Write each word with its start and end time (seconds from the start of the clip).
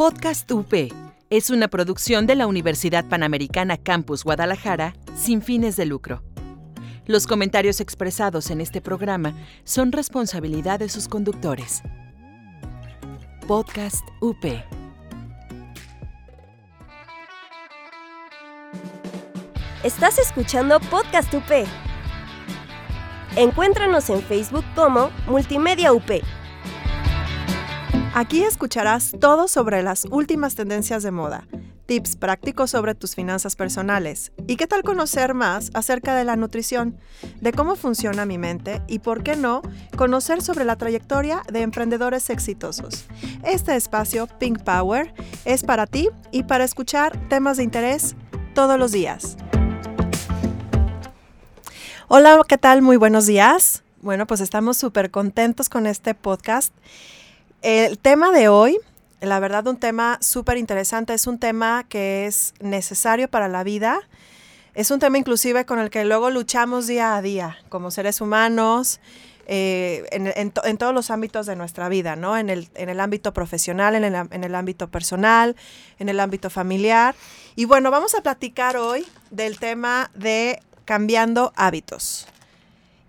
Podcast 0.00 0.50
UP 0.50 0.72
es 1.28 1.50
una 1.50 1.68
producción 1.68 2.26
de 2.26 2.34
la 2.34 2.46
Universidad 2.46 3.06
Panamericana 3.06 3.76
Campus 3.76 4.24
Guadalajara 4.24 4.94
sin 5.14 5.42
fines 5.42 5.76
de 5.76 5.84
lucro. 5.84 6.22
Los 7.04 7.26
comentarios 7.26 7.82
expresados 7.82 8.50
en 8.50 8.62
este 8.62 8.80
programa 8.80 9.34
son 9.64 9.92
responsabilidad 9.92 10.78
de 10.78 10.88
sus 10.88 11.06
conductores. 11.06 11.82
Podcast 13.46 14.08
UP. 14.22 14.42
Estás 19.84 20.18
escuchando 20.18 20.80
Podcast 20.80 21.34
UP. 21.34 21.68
Encuéntranos 23.36 24.08
en 24.08 24.22
Facebook 24.22 24.64
como 24.74 25.10
Multimedia 25.26 25.92
UP. 25.92 26.10
Aquí 28.12 28.42
escucharás 28.42 29.12
todo 29.20 29.46
sobre 29.46 29.84
las 29.84 30.04
últimas 30.04 30.56
tendencias 30.56 31.04
de 31.04 31.12
moda, 31.12 31.46
tips 31.86 32.16
prácticos 32.16 32.72
sobre 32.72 32.96
tus 32.96 33.14
finanzas 33.14 33.54
personales 33.54 34.32
y 34.48 34.56
qué 34.56 34.66
tal 34.66 34.82
conocer 34.82 35.32
más 35.32 35.70
acerca 35.74 36.16
de 36.16 36.24
la 36.24 36.34
nutrición, 36.34 36.98
de 37.40 37.52
cómo 37.52 37.76
funciona 37.76 38.26
mi 38.26 38.36
mente 38.36 38.82
y, 38.88 38.98
por 38.98 39.22
qué 39.22 39.36
no, 39.36 39.62
conocer 39.96 40.42
sobre 40.42 40.64
la 40.64 40.74
trayectoria 40.74 41.44
de 41.52 41.62
emprendedores 41.62 42.30
exitosos. 42.30 43.06
Este 43.44 43.76
espacio, 43.76 44.26
Pink 44.26 44.64
Power, 44.64 45.14
es 45.44 45.62
para 45.62 45.86
ti 45.86 46.08
y 46.32 46.42
para 46.42 46.64
escuchar 46.64 47.16
temas 47.28 47.58
de 47.58 47.62
interés 47.62 48.16
todos 48.54 48.76
los 48.76 48.90
días. 48.90 49.36
Hola, 52.08 52.40
¿qué 52.48 52.58
tal? 52.58 52.82
Muy 52.82 52.96
buenos 52.96 53.26
días. 53.26 53.84
Bueno, 54.02 54.26
pues 54.26 54.40
estamos 54.40 54.76
súper 54.76 55.12
contentos 55.12 55.68
con 55.68 55.86
este 55.86 56.16
podcast. 56.16 56.74
El 57.62 57.98
tema 57.98 58.30
de 58.32 58.48
hoy, 58.48 58.78
la 59.20 59.38
verdad, 59.38 59.66
un 59.66 59.76
tema 59.76 60.16
súper 60.22 60.56
interesante, 60.56 61.12
es 61.12 61.26
un 61.26 61.38
tema 61.38 61.84
que 61.86 62.26
es 62.26 62.54
necesario 62.60 63.28
para 63.28 63.48
la 63.48 63.64
vida. 63.64 64.00
Es 64.74 64.90
un 64.90 64.98
tema 64.98 65.18
inclusive 65.18 65.66
con 65.66 65.78
el 65.78 65.90
que 65.90 66.06
luego 66.06 66.30
luchamos 66.30 66.86
día 66.86 67.16
a 67.16 67.22
día 67.22 67.58
como 67.68 67.90
seres 67.90 68.22
humanos, 68.22 68.98
eh, 69.46 70.06
en, 70.12 70.78
todos 70.78 70.94
los 70.94 71.10
ámbitos 71.10 71.44
de 71.44 71.56
nuestra 71.56 71.90
vida, 71.90 72.16
¿no? 72.16 72.38
En 72.38 72.48
el, 72.48 72.68
en 72.76 72.88
el 72.88 72.98
ámbito 72.98 73.34
profesional, 73.34 73.94
en 73.94 74.04
el, 74.04 74.14
en 74.14 74.44
el, 74.44 74.54
ámbito 74.54 74.88
personal, 74.88 75.54
en 75.98 76.08
el 76.08 76.18
ámbito 76.18 76.48
familiar. 76.48 77.14
Y 77.56 77.66
bueno, 77.66 77.90
vamos 77.90 78.14
a 78.14 78.22
platicar 78.22 78.78
hoy 78.78 79.04
del 79.30 79.58
tema 79.58 80.10
de 80.14 80.62
Cambiando 80.86 81.52
Hábitos. 81.56 82.26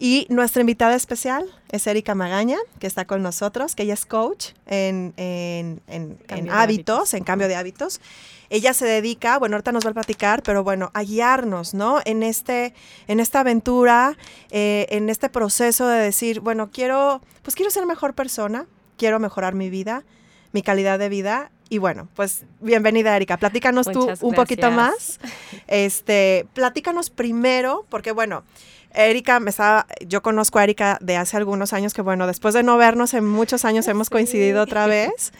Y 0.04 0.26
nuestra 0.30 0.62
invitada 0.62 0.96
especial 0.96 1.46
es 1.70 1.86
Erika 1.86 2.16
Magaña, 2.16 2.58
que 2.80 2.88
está 2.88 3.06
con 3.06 3.22
nosotros, 3.22 3.76
que 3.76 3.84
ella 3.84 3.94
es 3.94 4.08
coach 4.08 4.54
en, 4.66 5.14
hábitos, 6.50 7.14
en 7.14 7.24
cambio 7.24 7.48
de 7.48 7.56
hábitos. 7.56 8.02
Ella 8.50 8.74
se 8.74 8.86
dedica, 8.86 9.38
bueno, 9.38 9.58
ahorita 9.58 9.72
nos 9.72 9.86
va 9.86 9.92
a 9.92 9.94
platicar, 9.94 10.42
pero 10.42 10.64
bueno, 10.64 10.90
a 10.96 11.04
guiarnos, 11.04 11.76
¿no? 11.76 12.00
En, 12.04 12.24
este, 12.24 12.74
en 13.08 13.20
esta 13.20 13.42
aventura, 13.42 14.18
eh, 14.50 14.88
en 14.90 15.08
este 15.12 15.30
proceso 15.30 15.88
de 15.88 16.00
decir, 16.00 16.40
bueno, 16.40 16.72
quiero, 16.72 17.22
pues 17.44 17.54
quiero 17.54 17.70
ser 17.70 17.86
mejor 17.86 18.16
persona, 18.16 18.66
quiero 18.98 19.20
mejorar 19.20 19.54
mi 19.54 19.70
vida, 19.70 20.04
mi 20.52 20.64
calidad 20.64 20.98
de 20.98 21.10
vida 21.10 21.52
y 21.72 21.78
bueno, 21.78 22.10
pues 22.16 22.44
bienvenida 22.60 23.16
Erika, 23.16 23.38
platícanos 23.38 23.88
tú 23.88 24.10
un 24.20 24.34
poquito 24.34 24.72
más. 24.72 25.20
Este, 25.68 26.46
platícanos 26.54 27.10
primero, 27.10 27.86
porque 27.88 28.12
bueno, 28.12 28.44
Erika 28.94 29.39
me 29.39 29.50
estaba, 29.50 29.88
yo 30.06 30.22
conozco 30.22 30.59
a 30.59 30.64
Erika 30.64 30.97
de 31.02 31.17
hace 31.17 31.38
algunos 31.38 31.73
años 31.73 31.94
que 31.94 32.02
bueno, 32.02 32.28
después 32.28 32.53
de 32.53 32.64
no 32.64 32.78
vernos 32.78 33.14
en 33.14 33.28
muchos 33.28 33.66
años 33.66 33.88
hemos 33.88 34.09
coincidido 34.09 34.61
otra 34.61 34.88
vez. 34.88 35.31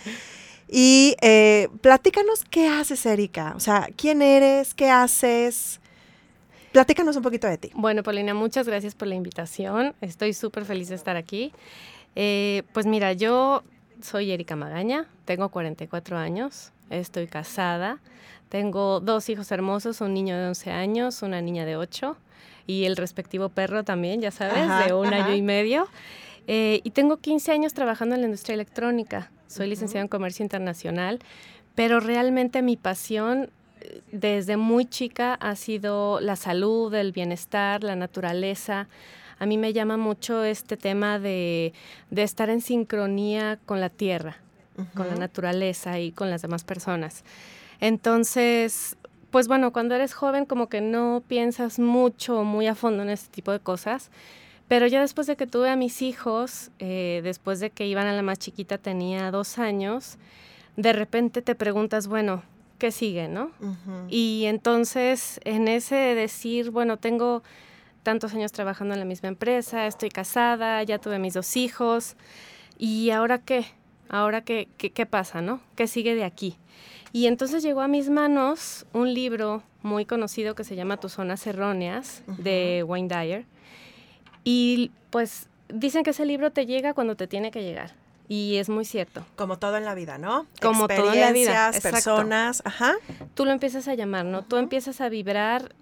Y 0.68 1.16
eh, 1.22 1.68
platícanos 1.82 2.46
qué 2.50 2.70
haces, 2.70 3.06
Erika. 3.06 3.54
O 3.58 3.60
sea, 3.60 3.90
quién 3.98 4.22
eres, 4.22 4.74
qué 4.74 4.90
haces. 4.90 5.82
Platícanos 6.72 7.18
un 7.18 7.24
poquito 7.24 7.48
de 7.48 7.58
ti. 7.58 7.72
Bueno, 7.74 8.04
Paulina, 8.04 8.34
muchas 8.34 8.66
gracias 8.68 8.96
por 8.96 9.10
la 9.10 9.16
invitación. 9.16 9.94
Estoy 10.00 10.34
súper 10.34 10.64
feliz 10.64 10.88
de 10.88 10.96
estar 10.96 11.18
aquí. 11.18 11.52
Eh, 12.16 12.64
pues 12.74 12.86
mira, 12.86 13.12
yo 13.12 13.64
soy 14.02 14.32
Erika 14.32 14.56
Magaña, 14.56 15.08
tengo 15.26 15.50
44 15.50 16.18
años, 16.18 16.72
estoy 16.90 17.28
casada, 17.28 18.00
tengo 18.50 19.00
dos 19.00 19.30
hijos 19.30 19.52
hermosos, 19.52 20.02
un 20.02 20.14
niño 20.14 20.38
de 20.38 20.48
11 20.48 20.72
años, 20.72 21.22
una 21.22 21.42
niña 21.42 21.66
de 21.66 21.78
8 21.78 22.18
y 22.68 22.86
el 22.86 22.96
respectivo 22.98 23.50
perro 23.50 23.84
también, 23.84 24.22
ya 24.22 24.32
sabes, 24.32 24.68
de 24.86 24.94
un 24.94 25.14
año 25.14 25.36
y 25.36 25.42
medio. 25.42 25.88
Eh, 26.48 26.82
y 26.84 26.92
tengo 26.92 27.18
15 27.18 27.52
años 27.52 27.74
trabajando 27.74 28.16
en 28.16 28.22
la 28.22 28.28
industria 28.28 28.56
electrónica, 28.56 29.32
soy 29.48 29.68
licenciada 29.68 30.02
en 30.02 30.08
comercio 30.08 30.44
internacional, 30.44 31.20
pero 31.76 32.00
realmente 32.00 32.62
mi 32.62 32.78
pasión 32.78 33.50
eh, 33.82 34.02
desde 34.12 34.58
muy 34.58 34.86
chica 34.86 35.36
ha 35.36 35.56
sido 35.56 36.20
la 36.20 36.36
salud, 36.36 36.94
el 36.94 37.12
bienestar, 37.12 37.84
la 37.84 37.96
naturaleza. 37.96 38.88
A 39.40 39.46
mí 39.46 39.58
me 39.58 39.74
llama 39.74 39.98
mucho 39.98 40.44
este 40.44 40.78
tema 40.78 41.20
de, 41.20 41.74
estar 42.16 42.50
en 42.50 42.62
sincronía 42.62 43.60
con 43.66 43.80
la 43.80 43.90
tierra, 43.90 44.38
con 44.96 45.08
la 45.08 45.16
naturaleza 45.16 46.00
y 46.00 46.12
con 46.12 46.30
las 46.30 46.42
demás 46.42 46.64
personas. 46.64 47.24
Entonces, 47.80 48.98
pues 49.32 49.48
bueno, 49.48 49.72
cuando 49.72 49.96
eres 49.96 50.14
joven 50.14 50.46
como 50.46 50.68
que 50.68 50.82
no 50.82 51.24
piensas 51.28 51.80
mucho, 51.80 52.44
muy 52.44 52.68
a 52.68 52.76
fondo 52.76 53.04
en 53.04 53.10
este 53.10 53.34
tipo 53.34 53.52
de 53.52 53.60
cosas. 53.60 54.12
Pero 54.68 54.88
ya 54.88 55.02
después 55.02 55.28
de 55.28 55.36
que 55.36 55.48
tuve 55.48 55.70
a 55.70 55.76
mis 55.76 56.02
hijos, 56.02 56.72
eh, 56.80 57.22
después 57.24 57.60
de 57.60 57.72
que 57.72 57.88
iban 57.88 58.08
a 58.08 58.14
la 58.14 58.22
más 58.22 58.40
chiquita, 58.40 58.78
tenía 58.78 59.32
dos 59.32 59.58
años, 59.58 60.18
de 60.78 60.94
repente 60.94 61.42
te 61.42 61.56
preguntas, 61.56 62.08
bueno, 62.08 62.44
¿qué 62.78 62.92
sigue, 62.92 63.28
no? 63.28 63.52
Y 64.10 64.46
entonces 64.46 65.42
en 65.44 65.68
ese 65.68 65.96
decir, 65.96 66.72
bueno, 66.72 66.98
tengo 66.98 67.44
tantos 68.04 68.34
años 68.34 68.52
trabajando 68.52 68.94
en 68.94 69.00
la 69.00 69.06
misma 69.06 69.30
empresa, 69.30 69.88
estoy 69.88 70.10
casada, 70.10 70.82
ya 70.84 71.00
tuve 71.00 71.20
mis 71.20 71.34
dos 71.34 71.58
hijos. 71.58 72.16
¿Y 72.78 73.12
ahora 73.12 73.40
qué? 73.40 73.66
¿Ahora 74.10 74.42
qué, 74.42 74.68
qué, 74.78 75.06
pasa, 75.06 75.42
no? 75.42 75.62
¿Qué 75.76 75.88
sigue 75.88 76.16
de 76.16 76.24
aquí? 76.24 76.58
Y 77.14 77.28
entonces 77.28 77.64
llegó 77.64 77.82
a 77.82 77.88
mis 77.88 78.10
manos 78.10 78.86
un 78.94 79.14
libro 79.14 79.64
muy 79.82 80.06
conocido 80.06 80.56
que 80.56 80.64
se 80.64 80.76
llama 80.76 80.98
Tus 80.98 81.14
zonas 81.14 81.46
erróneas, 81.46 82.24
de 82.28 82.84
Wayne 82.88 83.08
Dyer. 83.08 83.46
Y 84.44 84.92
pues 85.10 85.48
dicen 85.70 86.04
que 86.04 86.12
ese 86.12 86.26
libro 86.26 86.52
te 86.52 86.66
llega 86.66 86.94
cuando 86.94 87.16
te 87.16 87.28
tiene 87.28 87.52
que 87.52 87.64
llegar. 87.64 87.94
Y 88.28 88.58
es 88.58 88.70
muy 88.70 88.86
cierto. 88.86 89.26
Como 89.36 89.60
todo 89.60 89.76
en 89.76 89.84
la 89.84 89.94
vida, 89.94 90.18
¿no? 90.18 90.48
Como 90.62 90.88
todo 90.88 91.12
en 91.12 91.20
la 91.20 91.32
vida. 91.34 91.72
personas, 91.82 92.62
ajá. 92.64 92.96
Tú 93.34 93.44
lo 93.44 93.52
empiezas 93.52 93.90
a 93.90 93.96
llamar, 93.96 94.26
¿no? 94.26 94.44
Tú 94.44 94.56
empiezas 94.56 95.02
a 95.02 95.10
vibrar 95.10 95.76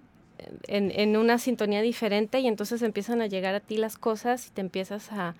en, 0.66 1.16
una 1.16 1.38
sintonía 1.38 1.82
diferente 1.82 2.40
y 2.40 2.48
entonces 2.48 2.82
empiezan 2.82 3.20
a 3.20 3.26
llegar 3.26 3.54
a 3.54 3.60
ti 3.60 3.76
las 3.76 3.96
cosas 3.96 4.48
y 4.48 4.50
te 4.50 4.60
empiezas 4.60 5.12
a, 5.12 5.34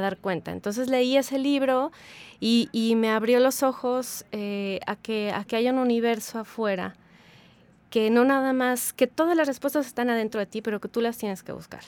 dar 0.00 0.18
cuenta. 0.18 0.52
Entonces 0.52 0.88
leí 0.88 1.16
ese 1.16 1.38
libro 1.38 1.92
y, 2.40 2.94
me 2.96 3.10
abrió 3.10 3.40
los 3.40 3.62
ojos 3.62 4.24
eh, 4.32 4.80
a, 4.86 4.96
que, 4.96 5.32
a 5.32 5.44
que 5.44 5.56
haya 5.56 5.72
un 5.72 5.78
universo 5.78 6.38
afuera, 6.38 6.94
que 7.90 8.10
no 8.10 8.24
nada 8.24 8.52
más, 8.52 8.92
que 8.92 9.06
todas 9.06 9.36
las 9.36 9.46
respuestas 9.46 9.86
están 9.86 10.10
adentro 10.10 10.40
de 10.40 10.46
ti, 10.46 10.60
pero 10.60 10.80
que 10.80 10.88
tú 10.88 11.00
las 11.00 11.16
tienes 11.16 11.42
que 11.42 11.52
buscar. 11.52 11.82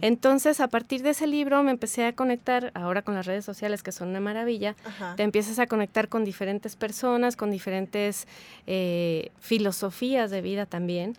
Entonces, 0.00 0.60
a 0.60 0.68
partir 0.68 1.02
de 1.02 1.10
ese 1.10 1.26
libro 1.26 1.62
me 1.62 1.70
empecé 1.70 2.04
a 2.06 2.12
conectar, 2.12 2.70
ahora 2.74 3.02
con 3.02 3.14
las 3.14 3.26
redes 3.26 3.44
sociales, 3.44 3.82
que 3.82 3.92
son 3.92 4.08
una 4.08 4.20
maravilla, 4.20 4.76
te 5.16 5.22
empiezas 5.22 5.58
a 5.58 5.66
conectar 5.66 6.08
con 6.08 6.24
diferentes 6.24 6.76
personas, 6.76 7.36
con 7.36 7.50
diferentes 7.50 8.26
eh, 8.66 9.30
filosofías 9.40 10.30
de 10.30 10.40
vida 10.40 10.66
también. 10.66 11.16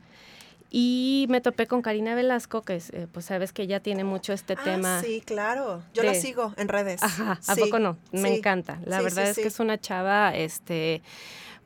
Y 0.69 1.27
me 1.29 1.39
topé 1.39 1.65
con 1.65 1.81
Karina 1.81 2.13
Velasco, 2.13 2.61
que 2.61 2.75
eh, 2.75 3.07
pues 3.11 3.25
sabes 3.25 3.53
que 3.53 3.63
ella 3.63 3.79
tiene 3.79 4.03
mucho 4.03 4.33
este 4.33 4.53
ah, 4.57 4.63
tema. 4.63 5.01
Sí, 5.01 5.21
claro. 5.25 5.81
Yo 5.93 6.03
la 6.03 6.13
sigo 6.13 6.53
en 6.57 6.67
redes. 6.67 7.01
Ajá, 7.01 7.39
¿a 7.47 7.55
poco 7.55 7.79
no? 7.79 7.97
Me 8.11 8.35
encanta. 8.35 8.79
La 8.85 9.01
verdad 9.01 9.29
es 9.29 9.37
que 9.37 9.47
es 9.47 9.59
una 9.59 9.79
chava, 9.79 10.35
este 10.35 11.01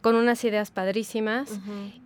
con 0.01 0.15
unas 0.15 0.43
ideas 0.43 0.71
padrísimas 0.71 1.47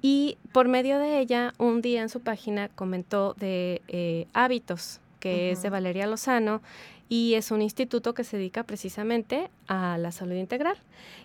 y 0.02 0.38
por 0.52 0.68
medio 0.68 1.00
de 1.00 1.20
ella 1.20 1.54
un 1.58 1.82
día 1.82 2.02
en 2.02 2.10
su 2.10 2.20
página 2.20 2.68
comentó 2.68 3.34
de 3.36 3.82
eh, 3.88 4.28
hábitos 4.34 5.00
que 5.20 5.52
es 5.52 5.62
de 5.62 5.70
Valeria 5.70 6.06
Lozano 6.06 6.62
y 7.08 7.36
es 7.36 7.52
un 7.52 7.62
instituto 7.62 8.14
que 8.14 8.24
se 8.24 8.38
dedica 8.38 8.64
precisamente 8.64 9.50
a 9.68 9.98
la 9.98 10.12
salud 10.12 10.36
integral 10.36 10.78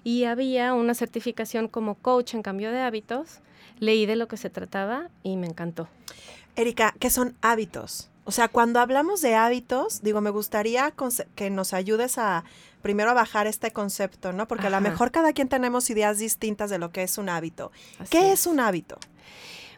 y 0.04 0.24
había 0.24 0.72
una 0.74 0.94
certificación 0.94 1.68
como 1.68 1.96
coach 1.96 2.34
en 2.34 2.42
cambio 2.42 2.70
de 2.70 2.80
hábitos 2.80 3.40
leí 3.78 4.06
de 4.06 4.16
lo 4.16 4.28
que 4.28 4.36
se 4.36 4.50
trataba 4.50 5.08
y 5.22 5.36
me 5.36 5.46
encantó. 5.46 5.88
Erika, 6.56 6.94
¿qué 6.98 7.10
son 7.10 7.36
hábitos? 7.40 8.10
O 8.24 8.32
sea, 8.32 8.48
cuando 8.48 8.80
hablamos 8.80 9.22
de 9.22 9.34
hábitos, 9.34 10.02
digo, 10.02 10.20
me 10.20 10.30
gustaría 10.30 10.92
que 11.34 11.50
nos 11.50 11.72
ayudes 11.72 12.18
a 12.18 12.44
primero 12.82 13.10
a 13.10 13.14
bajar 13.14 13.46
este 13.46 13.72
concepto, 13.72 14.32
¿no? 14.32 14.46
Porque 14.46 14.68
a 14.68 14.70
lo 14.70 14.80
mejor 14.80 15.10
cada 15.10 15.32
quien 15.32 15.48
tenemos 15.48 15.90
ideas 15.90 16.18
distintas 16.18 16.70
de 16.70 16.78
lo 16.78 16.92
que 16.92 17.02
es 17.02 17.18
un 17.18 17.28
hábito. 17.28 17.72
¿Qué 18.10 18.32
es. 18.32 18.46
un 18.46 18.60
hábito? 18.60 18.98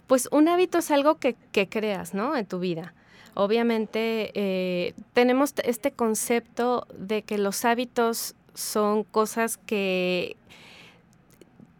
Pues 0.06 0.28
un 0.30 0.48
hábito 0.48 0.78
es 0.78 0.90
algo 0.90 1.18
que, 1.18 1.36
creas, 1.68 2.14
¿no? 2.14 2.36
En 2.36 2.46
tu 2.46 2.58
vida. 2.58 2.94
Obviamente 3.34 4.30
eh, 4.34 4.94
tenemos 5.14 5.54
este 5.64 5.92
concepto 5.92 6.86
de 6.96 7.22
que 7.22 7.38
los 7.38 7.64
hábitos 7.64 8.34
son 8.54 9.04
cosas 9.04 9.56
que 9.56 10.36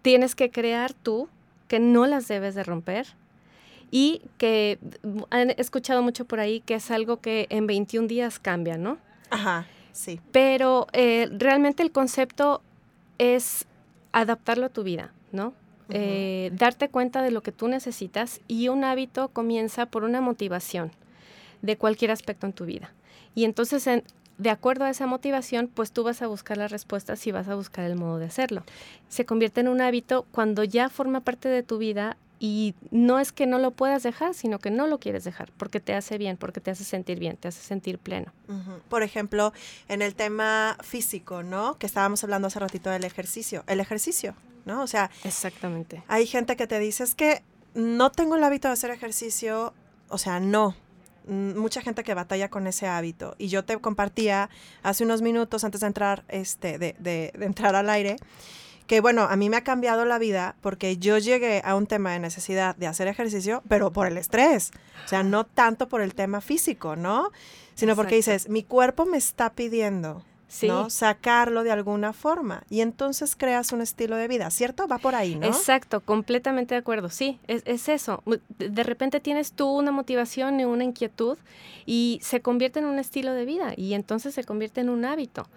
tienes 0.00 0.34
que 0.34 0.50
crear 0.50 0.94
tú 0.94 1.28
que 1.72 1.80
no 1.80 2.06
las 2.06 2.28
debes 2.28 2.54
de 2.54 2.64
romper 2.64 3.06
y 3.90 4.20
que 4.36 4.78
han 5.30 5.48
escuchado 5.52 6.02
mucho 6.02 6.26
por 6.26 6.38
ahí 6.38 6.60
que 6.60 6.74
es 6.74 6.90
algo 6.90 7.22
que 7.22 7.46
en 7.48 7.66
21 7.66 8.08
días 8.08 8.38
cambia, 8.38 8.76
¿no? 8.76 8.98
Ajá, 9.30 9.66
sí. 9.92 10.20
Pero 10.32 10.86
eh, 10.92 11.30
realmente 11.32 11.82
el 11.82 11.90
concepto 11.90 12.60
es 13.16 13.64
adaptarlo 14.12 14.66
a 14.66 14.68
tu 14.68 14.82
vida, 14.82 15.14
¿no? 15.32 15.54
Eh, 15.88 16.50
darte 16.52 16.90
cuenta 16.90 17.22
de 17.22 17.30
lo 17.30 17.42
que 17.42 17.52
tú 17.52 17.68
necesitas 17.68 18.42
y 18.48 18.68
un 18.68 18.84
hábito 18.84 19.28
comienza 19.28 19.86
por 19.86 20.04
una 20.04 20.20
motivación 20.20 20.92
de 21.62 21.78
cualquier 21.78 22.10
aspecto 22.10 22.44
en 22.44 22.52
tu 22.52 22.66
vida. 22.66 22.92
Y 23.34 23.46
entonces, 23.46 23.88
de 24.38 24.50
acuerdo 24.50 24.84
a 24.84 24.90
esa 24.90 25.06
motivación, 25.06 25.68
pues 25.68 25.92
tú 25.92 26.02
vas 26.04 26.22
a 26.22 26.26
buscar 26.26 26.56
las 26.56 26.70
respuestas 26.70 27.26
y 27.26 27.32
vas 27.32 27.48
a 27.48 27.54
buscar 27.54 27.84
el 27.84 27.96
modo 27.96 28.18
de 28.18 28.26
hacerlo. 28.26 28.64
Se 29.08 29.24
convierte 29.24 29.60
en 29.60 29.68
un 29.68 29.80
hábito 29.80 30.26
cuando 30.32 30.64
ya 30.64 30.88
forma 30.88 31.20
parte 31.20 31.48
de 31.48 31.62
tu 31.62 31.78
vida 31.78 32.16
y 32.44 32.74
no 32.90 33.20
es 33.20 33.30
que 33.30 33.46
no 33.46 33.60
lo 33.60 33.70
puedas 33.70 34.02
dejar, 34.02 34.34
sino 34.34 34.58
que 34.58 34.72
no 34.72 34.88
lo 34.88 34.98
quieres 34.98 35.22
dejar, 35.22 35.52
porque 35.56 35.78
te 35.78 35.94
hace 35.94 36.18
bien, 36.18 36.36
porque 36.36 36.60
te 36.60 36.72
hace 36.72 36.82
sentir 36.82 37.20
bien, 37.20 37.36
te 37.36 37.46
hace 37.46 37.62
sentir 37.62 38.00
pleno. 38.00 38.32
Por 38.88 39.04
ejemplo, 39.04 39.52
en 39.86 40.02
el 40.02 40.16
tema 40.16 40.76
físico, 40.82 41.44
¿no? 41.44 41.78
Que 41.78 41.86
estábamos 41.86 42.24
hablando 42.24 42.48
hace 42.48 42.58
ratito 42.58 42.90
del 42.90 43.04
ejercicio. 43.04 43.62
El 43.68 43.78
ejercicio, 43.78 44.34
¿no? 44.64 44.82
O 44.82 44.88
sea, 44.88 45.08
exactamente. 45.22 46.02
Hay 46.08 46.26
gente 46.26 46.56
que 46.56 46.66
te 46.66 46.80
dice, 46.80 47.04
es 47.04 47.14
que 47.14 47.44
no 47.74 48.10
tengo 48.10 48.34
el 48.34 48.42
hábito 48.42 48.66
de 48.66 48.74
hacer 48.74 48.90
ejercicio, 48.90 49.72
o 50.08 50.18
sea, 50.18 50.40
no. 50.40 50.74
Mm, 51.26 51.58
mucha 51.58 51.80
gente 51.80 52.04
que 52.04 52.14
batalla 52.14 52.48
con 52.48 52.66
ese 52.66 52.86
hábito. 52.86 53.34
Y 53.38 53.48
yo 53.48 53.64
te 53.64 53.78
compartía 53.78 54.50
hace 54.82 55.04
unos 55.04 55.22
minutos 55.22 55.64
antes 55.64 55.80
de 55.80 55.86
entrar, 55.86 56.24
este, 56.28 56.78
de, 56.78 56.96
de 56.98 57.32
entrar 57.40 57.74
al 57.74 57.88
aire, 57.90 58.16
que 58.86 59.00
bueno, 59.00 59.22
a 59.22 59.36
mí 59.36 59.48
me 59.48 59.56
ha 59.56 59.64
cambiado 59.64 60.04
la 60.04 60.18
vida 60.18 60.56
porque 60.60 60.96
yo 60.98 61.18
llegué 61.18 61.62
a 61.64 61.76
un 61.76 61.86
tema 61.86 62.12
de 62.12 62.18
necesidad 62.18 62.76
de 62.76 62.86
hacer 62.86 63.08
ejercicio, 63.08 63.62
pero 63.68 63.92
por 63.92 64.06
el 64.06 64.18
estrés, 64.18 64.72
o 65.04 65.08
sea, 65.08 65.22
no 65.22 65.44
tanto 65.44 65.88
por 65.88 66.02
el 66.02 66.14
tema 66.14 66.40
físico, 66.40 66.96
¿no? 66.96 67.30
Sino 67.74 67.96
porque 67.96 68.16
dices, 68.16 68.48
mi 68.48 68.62
cuerpo 68.62 69.06
me 69.06 69.16
está 69.16 69.50
pidiendo 69.52 70.22
¿no? 70.62 70.90
Sacarlo 70.90 71.64
de 71.64 71.70
alguna 71.70 72.12
forma. 72.12 72.64
Y 72.68 72.80
entonces 72.80 73.36
creas 73.36 73.72
un 73.72 73.80
estilo 73.80 74.16
de 74.16 74.28
vida, 74.28 74.50
¿cierto? 74.50 74.86
Va 74.86 74.98
por 74.98 75.14
ahí, 75.14 75.34
¿no? 75.34 75.46
Exacto, 75.46 76.00
completamente 76.00 76.74
de 76.74 76.80
acuerdo. 76.80 77.08
Sí, 77.08 77.38
es, 77.48 77.62
es 77.66 77.88
eso. 77.88 78.22
De 78.58 78.82
repente 78.82 79.20
tienes 79.20 79.52
tú 79.52 79.68
una 79.68 79.92
motivación 79.92 80.60
y 80.60 80.64
una 80.64 80.84
inquietud 80.84 81.38
y 81.86 82.20
se 82.22 82.40
convierte 82.40 82.78
en 82.78 82.86
un 82.86 82.98
estilo 82.98 83.32
de 83.32 83.44
vida 83.44 83.72
y 83.76 83.94
entonces 83.94 84.34
se 84.34 84.44
convierte 84.44 84.80
en 84.80 84.88
un 84.88 85.04
hábito. 85.04 85.48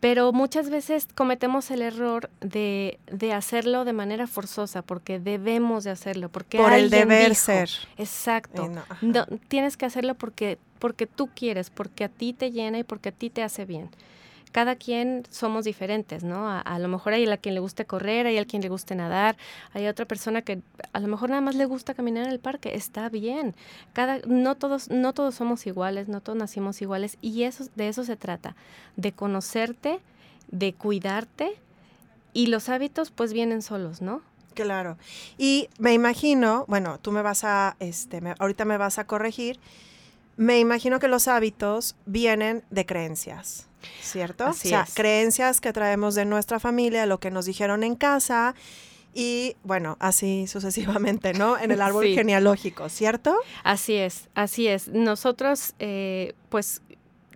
Pero 0.00 0.32
muchas 0.32 0.70
veces 0.70 1.08
cometemos 1.14 1.70
el 1.70 1.82
error 1.82 2.30
de, 2.40 2.98
de 3.06 3.32
hacerlo 3.32 3.84
de 3.84 3.92
manera 3.92 4.26
forzosa 4.26 4.82
porque 4.82 5.18
debemos 5.18 5.84
de 5.84 5.90
hacerlo, 5.90 6.28
porque 6.28 6.58
por 6.58 6.72
el 6.72 6.90
deber 6.90 7.34
ser. 7.34 7.70
Exacto. 7.96 8.70
no, 9.00 9.26
tienes 9.48 9.76
que 9.76 9.86
hacerlo 9.86 10.14
porque 10.14 10.58
porque 10.78 11.06
tú 11.06 11.30
quieres, 11.34 11.70
porque 11.70 12.04
a 12.04 12.08
ti 12.10 12.34
te 12.34 12.50
llena 12.50 12.78
y 12.78 12.84
porque 12.84 13.08
a 13.08 13.12
ti 13.12 13.30
te 13.30 13.42
hace 13.42 13.64
bien 13.64 13.88
cada 14.54 14.76
quien 14.76 15.24
somos 15.30 15.64
diferentes, 15.64 16.22
¿no? 16.22 16.48
A, 16.48 16.78
lo 16.78 16.86
mejor 16.86 17.12
hay 17.12 17.28
a 17.28 17.36
quien 17.38 17.56
le 17.56 17.60
guste 17.60 17.86
correr, 17.86 18.28
hay 18.28 18.38
a 18.38 18.44
quien 18.44 18.62
le 18.62 18.68
guste 18.68 18.94
nadar, 18.94 19.36
hay 19.72 19.88
otra 19.88 20.06
persona 20.06 20.42
que 20.42 20.62
a 20.92 21.00
lo 21.00 21.08
mejor 21.08 21.30
nada 21.30 21.40
más 21.40 21.56
le 21.56 21.64
gusta 21.64 21.92
caminar 21.92 22.26
en 22.26 22.30
el 22.30 22.38
parque, 22.38 22.76
está 22.76 23.08
bien. 23.08 23.56
Cada, 23.94 24.20
no 24.28 24.54
todos, 24.54 24.90
no 24.90 25.12
todos 25.12 25.34
somos 25.34 25.66
iguales, 25.66 26.06
no 26.06 26.20
todos 26.20 26.38
nacimos 26.38 26.80
iguales, 26.80 27.18
y 27.20 27.42
eso, 27.42 27.64
de 27.74 27.88
eso 27.88 28.04
se 28.04 28.14
trata, 28.14 28.54
de 28.94 29.10
conocerte, 29.10 29.98
de 30.52 30.72
cuidarte, 30.72 31.58
y 32.32 32.46
los 32.46 32.68
hábitos 32.68 33.10
pues 33.10 33.32
vienen 33.32 33.60
solos, 33.60 34.02
¿no? 34.02 34.22
Claro. 34.54 34.98
Y 35.36 35.68
me 35.78 35.94
imagino, 35.94 36.64
bueno, 36.68 37.00
tú 37.00 37.10
me 37.10 37.22
vas 37.22 37.42
a, 37.42 37.74
este, 37.80 38.22
ahorita 38.38 38.64
me 38.64 38.76
vas 38.76 39.00
a 39.00 39.04
corregir, 39.08 39.58
me 40.36 40.60
imagino 40.60 41.00
que 41.00 41.08
los 41.08 41.26
hábitos 41.26 41.96
vienen 42.06 42.62
de 42.70 42.86
creencias. 42.86 43.66
¿Cierto? 44.00 44.48
o 44.48 44.52
sea, 44.52 44.86
creencias 44.94 45.60
que 45.60 45.72
traemos 45.72 46.14
de 46.14 46.24
nuestra 46.24 46.60
familia, 46.60 47.06
lo 47.06 47.18
que 47.18 47.30
nos 47.30 47.46
dijeron 47.46 47.84
en 47.84 47.94
casa 47.94 48.54
y 49.14 49.56
bueno, 49.62 49.96
así 50.00 50.46
sucesivamente, 50.48 51.32
¿no? 51.34 51.56
En 51.56 51.70
el 51.70 51.80
árbol 51.82 52.06
genealógico, 52.06 52.88
¿cierto? 52.88 53.36
Así 53.62 53.94
es, 53.94 54.28
así 54.34 54.66
es. 54.66 54.88
Nosotros, 54.88 55.74
eh, 55.78 56.34
pues 56.48 56.82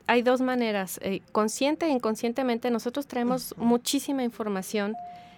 hay 0.09 0.23
dos 0.23 0.41
maneras, 0.41 0.99
eh, 1.03 1.21
consciente 1.33 1.87
e 1.87 1.91
inconscientemente, 1.91 2.71
nosotros 2.71 3.07
traemos 3.07 3.55
muchísima 3.57 4.25
información 4.25 4.95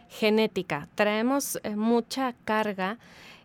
genética, 0.09 0.89
traemos 0.95 1.59
eh, 1.63 1.77
mucha 1.77 2.35
carga 2.45 2.99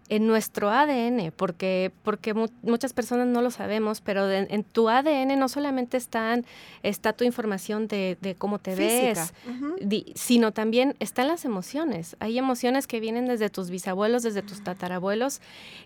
en 0.07 0.27
nuestro 0.27 0.69
ADN, 0.69 1.31
porque, 1.35 1.91
porque 2.03 2.33
muchas 2.33 2.93
personas 2.93 3.27
no 3.27 3.41
lo 3.41 3.49
sabemos, 3.49 4.01
pero 4.01 4.29
en 4.31 4.63
tu 4.63 4.87
ADN 4.87 5.39
no 5.39 5.49
solamente 5.49 5.97
están, 5.97 6.45
está 6.83 7.13
tu 7.13 7.23
información 7.23 7.87
de, 7.87 8.35
cómo 8.37 8.59
te 8.59 8.75
ves, 8.75 9.33
sino 10.13 10.51
también 10.51 10.95
están 10.99 11.27
las 11.27 11.43
emociones. 11.43 12.15
Hay 12.19 12.37
emociones 12.37 12.85
que 12.85 12.99
vienen 12.99 13.25
desde 13.25 13.49
tus 13.49 13.71
bisabuelos, 13.71 14.21
desde 14.21 14.43
tus 14.43 14.63
tatarabuelos, 14.63 15.41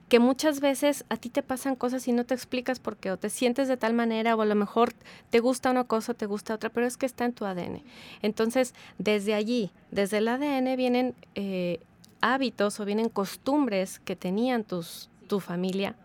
que 0.09 0.19
muchas 0.19 0.59
veces 0.59 1.05
a 1.09 1.15
ti 1.15 1.29
te 1.29 1.41
pasan 1.41 1.75
cosas 1.75 2.07
y 2.07 2.11
no 2.11 2.25
te 2.25 2.33
explicas 2.33 2.79
por 2.79 2.97
qué, 2.97 3.11
o 3.11 3.17
te 3.17 3.29
sientes 3.29 3.69
de 3.69 3.77
tal 3.77 3.93
manera, 3.93 4.35
o 4.35 4.41
a 4.41 4.45
lo 4.45 4.55
mejor 4.55 4.93
te 5.29 5.39
gusta 5.39 5.71
una 5.71 5.85
cosa 5.85 6.13
te 6.13 6.25
gusta 6.25 6.55
otra, 6.55 6.69
pero 6.69 6.85
es 6.85 6.97
que 6.97 7.05
está 7.05 7.25
en 7.25 7.33
tu 7.33 7.45
ADN. 7.45 7.81
Entonces, 8.21 8.73
desde 8.97 9.33
allí, 9.33 9.71
desde 9.91 10.17
el 10.17 10.27
ADN 10.27 10.75
vienen... 10.75 11.15
Eh, 11.35 11.79
hábitos 12.21 12.79
o 12.79 12.85
vienen 12.85 13.09
costumbres 13.09 13.99
que 13.99 14.15
tenían 14.15 14.63
tus, 14.63 15.09
tu 15.27 15.39
familia 15.39 15.95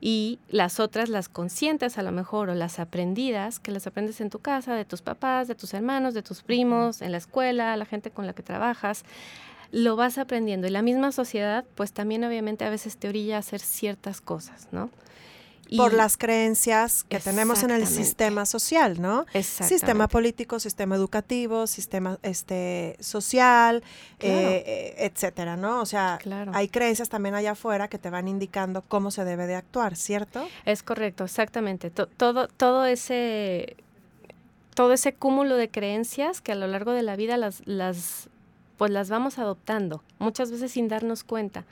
y 0.00 0.38
las 0.48 0.78
otras 0.80 1.08
las 1.08 1.28
conscientes 1.28 1.98
a 1.98 2.02
lo 2.02 2.12
mejor 2.12 2.50
o 2.50 2.54
las 2.54 2.78
aprendidas, 2.78 3.58
que 3.58 3.70
las 3.70 3.86
aprendes 3.86 4.20
en 4.20 4.30
tu 4.30 4.40
casa, 4.40 4.74
de 4.74 4.84
tus 4.84 5.02
papás, 5.02 5.48
de 5.48 5.54
tus 5.54 5.74
hermanos, 5.74 6.14
de 6.14 6.22
tus 6.22 6.42
primos, 6.42 7.02
en 7.02 7.12
la 7.12 7.18
escuela, 7.18 7.76
la 7.76 7.86
gente 7.86 8.10
con 8.10 8.26
la 8.26 8.34
que 8.34 8.42
trabajas, 8.42 9.04
lo 9.72 9.96
vas 9.96 10.18
aprendiendo. 10.18 10.66
Y 10.66 10.70
la 10.70 10.82
misma 10.82 11.12
sociedad, 11.12 11.64
pues 11.74 11.92
también 11.92 12.24
obviamente 12.24 12.64
a 12.64 12.70
veces 12.70 12.98
te 12.98 13.08
orilla 13.08 13.36
a 13.36 13.40
hacer 13.40 13.60
ciertas 13.60 14.20
cosas, 14.20 14.68
¿no? 14.70 14.90
Por 15.76 15.92
las 15.92 16.16
creencias 16.16 17.04
que 17.04 17.20
tenemos 17.20 17.62
en 17.62 17.70
el 17.70 17.86
sistema 17.86 18.46
social, 18.46 19.00
¿no? 19.00 19.26
Sistema 19.42 20.08
político, 20.08 20.60
sistema 20.60 20.94
educativo, 20.96 21.66
sistema 21.66 22.18
este, 22.22 22.96
social, 23.00 23.82
eh, 24.20 24.64
eh, 24.66 24.94
etcétera, 24.98 25.56
¿no? 25.56 25.80
O 25.80 25.86
sea, 25.86 26.18
hay 26.52 26.68
creencias 26.68 27.08
también 27.08 27.34
allá 27.34 27.52
afuera 27.52 27.88
que 27.88 27.98
te 27.98 28.10
van 28.10 28.28
indicando 28.28 28.82
cómo 28.82 29.10
se 29.10 29.24
debe 29.24 29.46
de 29.46 29.54
actuar, 29.56 29.96
¿cierto? 29.96 30.46
Es 30.64 30.82
correcto, 30.82 31.24
exactamente. 31.24 31.90
todo, 31.90 32.48
todo 32.48 32.86
ese 32.86 33.76
todo 34.74 34.92
ese 34.92 35.14
cúmulo 35.14 35.56
de 35.56 35.70
creencias 35.70 36.42
que 36.42 36.52
a 36.52 36.54
lo 36.54 36.66
largo 36.66 36.92
de 36.92 37.02
la 37.02 37.16
vida 37.16 37.38
las, 37.38 37.62
las 37.64 38.28
pues 38.76 38.90
las 38.90 39.08
vamos 39.08 39.38
adoptando, 39.38 40.02
muchas 40.18 40.50
veces 40.50 40.72
sin 40.72 40.88
darnos 40.88 41.24
cuenta. 41.24 41.64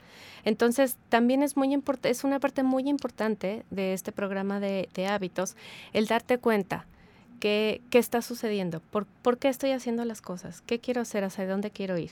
Entonces, 0.43 0.97
también 1.09 1.43
es 1.43 1.57
muy 1.57 1.81
es 2.03 2.23
una 2.23 2.39
parte 2.39 2.63
muy 2.63 2.87
importante 2.87 3.65
de 3.71 3.93
este 3.93 4.11
programa 4.11 4.59
de, 4.59 5.07
hábitos, 5.09 5.55
el 5.93 6.07
darte 6.07 6.37
cuenta 6.37 6.85
qué, 7.39 7.81
qué 7.89 7.97
está 7.97 8.21
sucediendo, 8.21 8.79
por, 8.79 9.05
por 9.05 9.37
qué 9.37 9.49
estoy 9.49 9.71
haciendo 9.71 10.05
las 10.05 10.21
cosas, 10.21 10.61
qué 10.61 10.79
quiero 10.79 11.01
hacer, 11.01 11.23
hacia 11.23 11.47
dónde 11.47 11.71
quiero 11.71 11.97
ir. 11.97 12.11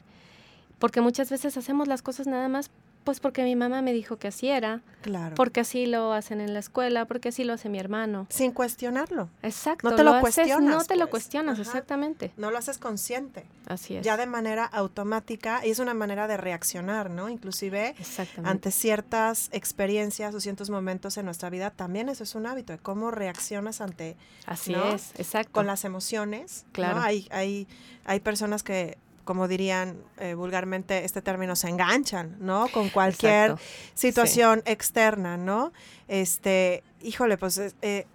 Porque 0.79 1.01
muchas 1.01 1.29
veces 1.29 1.55
hacemos 1.57 1.87
las 1.87 2.01
cosas 2.01 2.27
nada 2.27 2.47
más 2.49 2.69
pues 3.03 3.19
porque 3.19 3.43
mi 3.43 3.55
mamá 3.55 3.81
me 3.81 3.93
dijo 3.93 4.17
que 4.17 4.27
así 4.27 4.49
era. 4.49 4.81
Claro. 5.01 5.35
Porque 5.35 5.59
así 5.59 5.85
lo 5.85 6.13
hacen 6.13 6.39
en 6.39 6.53
la 6.53 6.59
escuela, 6.59 7.05
porque 7.05 7.29
así 7.29 7.43
lo 7.43 7.53
hace 7.53 7.69
mi 7.69 7.77
hermano. 7.77 8.25
Sin 8.29 8.51
cuestionarlo. 8.51 9.29
Exacto. 9.41 9.89
No 9.89 9.95
te 9.95 10.03
lo, 10.03 10.19
cuestionas. 10.21 10.61
No 10.61 10.83
te 10.85 10.95
lo 10.95 11.05
pues. 11.05 11.11
cuestionas, 11.11 11.59
exactamente. 11.59 12.31
No 12.37 12.51
lo 12.51 12.57
haces 12.57 12.77
consciente. 12.77 13.45
Así 13.67 13.95
es. 13.95 14.05
Ya 14.05 14.17
de 14.17 14.25
manera 14.25 14.65
automática 14.65 15.65
y 15.65 15.71
es 15.71 15.79
una 15.79 15.93
manera 15.93 16.27
de 16.27 16.37
reaccionar, 16.37 17.09
¿no? 17.09 17.29
Inclusive 17.29 17.95
ante 18.43 18.71
ciertas 18.71 19.49
experiencias 19.51 20.33
o 20.35 20.39
ciertos 20.39 20.69
momentos 20.69 21.17
en 21.17 21.25
nuestra 21.25 21.49
vida, 21.49 21.69
también 21.69 22.09
eso 22.09 22.23
es 22.23 22.35
un 22.35 22.45
hábito 22.45 22.73
de 22.73 22.79
cómo 22.79 23.11
reaccionas 23.11 23.81
ante. 23.81 24.15
Así 24.45 24.73
es, 24.73 25.11
exacto. 25.17 25.51
Con 25.51 25.67
las 25.67 25.83
emociones. 25.83 26.65
Claro. 26.71 27.01
Hay, 27.01 27.27
hay, 27.31 27.67
hay 28.05 28.19
personas 28.21 28.63
que 28.63 28.97
como 29.23 29.47
dirían 29.47 29.97
eh, 30.17 30.33
vulgarmente, 30.33 31.05
este 31.05 31.21
término, 31.21 31.55
se 31.55 31.69
enganchan, 31.69 32.37
¿no? 32.39 32.67
Con 32.69 32.89
cualquier 32.89 33.55
situación 33.93 34.61
externa, 34.65 35.37
¿no? 35.37 35.71
Este, 36.07 36.83
híjole, 37.01 37.37
pues 37.37 37.57
eh, 37.57 37.73
eh, 37.81 38.07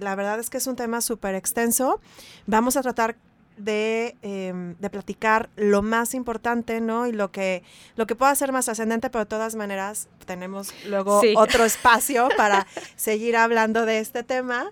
la 0.00 0.14
verdad 0.14 0.40
es 0.40 0.50
que 0.50 0.58
es 0.58 0.66
un 0.66 0.76
tema 0.76 1.00
súper 1.00 1.34
extenso. 1.34 2.00
Vamos 2.46 2.76
a 2.76 2.82
tratar 2.82 3.16
de, 3.56 4.16
em, 4.22 4.76
de, 4.78 4.90
platicar 4.90 5.48
lo 5.56 5.82
más 5.82 6.14
importante, 6.14 6.80
¿no? 6.80 7.06
Y 7.06 7.12
lo 7.12 7.32
que, 7.32 7.62
lo 7.96 8.06
que 8.06 8.14
pueda 8.14 8.34
ser 8.34 8.52
más 8.52 8.68
ascendente, 8.68 9.08
pero 9.10 9.24
de 9.24 9.28
todas 9.28 9.54
maneras 9.54 10.08
tenemos 10.26 10.74
luego 10.86 11.20
otro 11.36 11.64
espacio 11.64 12.28
para 12.36 12.66
seguir 12.96 13.36
hablando 13.36 13.86
de 13.86 13.98
este 13.98 14.22
tema. 14.22 14.70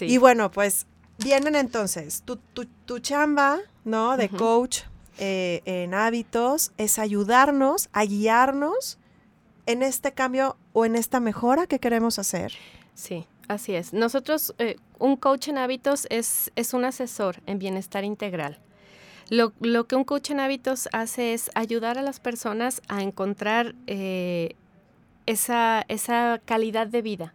Y 0.00 0.18
bueno, 0.18 0.50
pues 0.50 0.86
vienen 1.18 1.56
entonces 1.56 2.22
tu, 2.22 2.36
tu, 2.36 2.66
tu 2.66 3.00
chamba, 3.00 3.58
¿no? 3.84 4.16
De 4.16 4.28
coach, 4.28 4.82
eh, 5.18 5.62
en 5.64 5.94
hábitos 5.94 6.72
es 6.76 6.98
ayudarnos 6.98 7.88
a 7.92 8.04
guiarnos 8.04 8.98
en 9.66 9.82
este 9.82 10.12
cambio 10.12 10.56
o 10.72 10.84
en 10.84 10.96
esta 10.96 11.20
mejora 11.20 11.66
que 11.66 11.78
queremos 11.78 12.18
hacer. 12.18 12.52
Sí, 12.94 13.26
así 13.48 13.74
es. 13.74 13.92
Nosotros, 13.92 14.54
eh, 14.58 14.76
un 14.98 15.16
coach 15.16 15.48
en 15.48 15.58
hábitos 15.58 16.06
es, 16.10 16.50
es 16.56 16.72
un 16.72 16.84
asesor 16.84 17.42
en 17.46 17.58
bienestar 17.58 18.04
integral. 18.04 18.58
Lo, 19.30 19.52
lo, 19.60 19.86
que 19.86 19.94
un 19.94 20.04
coach 20.04 20.30
en 20.30 20.40
hábitos 20.40 20.88
hace 20.92 21.34
es 21.34 21.50
ayudar 21.54 21.98
a 21.98 22.02
las 22.02 22.18
personas 22.18 22.80
a 22.88 23.02
encontrar 23.02 23.74
eh, 23.86 24.54
esa, 25.26 25.84
esa 25.88 26.40
calidad 26.46 26.86
de 26.86 27.02
vida, 27.02 27.34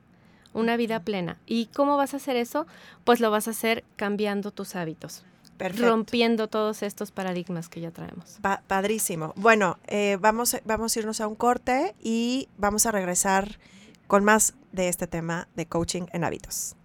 una 0.54 0.76
vida 0.76 1.02
plena. 1.02 1.38
¿Y 1.46 1.68
cómo 1.68 1.98
vas 1.98 2.16
a 2.16 2.18
hacer 2.18 2.36
eso? 2.36 2.66
Pues 3.04 3.20
lo 3.20 3.30
vas 3.30 3.48
a 3.48 3.52
hacer 3.52 3.84
cambiando 3.96 4.50
tus 4.50 4.76
hábitos. 4.76 5.24
Perfecto. 5.58 5.88
rompiendo 5.88 6.48
todos 6.48 6.84
estos 6.84 7.12
paradigmas 7.12 7.70
que 7.70 7.82
ya 7.82 7.92
traemos. 7.92 8.38
Pa 8.42 8.64
padrísimo. 8.68 9.34
Bueno, 9.36 9.78
eh, 9.88 10.18
vamos, 10.20 10.58
vamos 10.66 10.96
a 10.96 11.00
irnos 11.00 11.22
a 11.22 11.28
un 11.28 11.36
corte 11.36 11.96
y 12.02 12.50
vamos 12.58 12.86
a 12.86 12.92
regresar 12.92 13.60
con 14.08 14.24
más 14.24 14.56
de 14.72 14.90
este 14.90 15.08
tema 15.08 15.48
de 15.56 15.66
coaching 15.66 16.04
en 16.12 16.24
hábitos. 16.24 16.76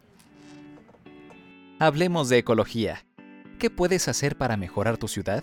Hablemos 1.78 2.28
de 2.28 2.38
ecología. 2.38 3.04
¿Qué 3.58 3.70
puedes 3.70 4.08
hacer 4.08 4.36
para 4.36 4.56
mejorar 4.56 4.98
tu 4.98 5.08
ciudad? 5.08 5.42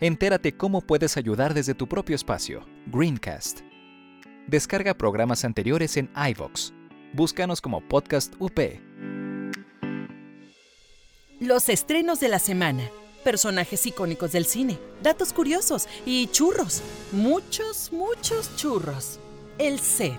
Entérate 0.00 0.56
cómo 0.56 0.80
puedes 0.80 1.16
ayudar 1.16 1.54
desde 1.54 1.74
tu 1.74 1.88
propio 1.88 2.16
espacio. 2.16 2.66
Greencast. 2.86 3.60
Descarga 4.46 4.94
programas 4.94 5.44
anteriores 5.44 5.96
en 5.96 6.10
iVox. 6.30 6.72
Búscanos 7.12 7.60
como 7.60 7.80
Podcast 7.86 8.34
UP. 8.38 8.58
Los 11.40 11.68
estrenos 11.68 12.18
de 12.18 12.26
la 12.26 12.40
semana. 12.40 12.90
Personajes 13.22 13.86
icónicos 13.86 14.32
del 14.32 14.44
cine, 14.44 14.76
datos 15.04 15.32
curiosos 15.32 15.86
y 16.04 16.26
churros. 16.26 16.82
Muchos, 17.12 17.92
muchos 17.92 18.56
churros. 18.56 19.20
El 19.56 19.78
set. 19.78 20.18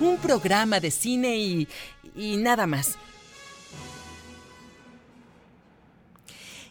Un 0.00 0.16
programa 0.16 0.80
de 0.80 0.90
cine 0.90 1.36
y, 1.36 1.68
y 2.16 2.38
nada 2.38 2.66
más. 2.66 2.96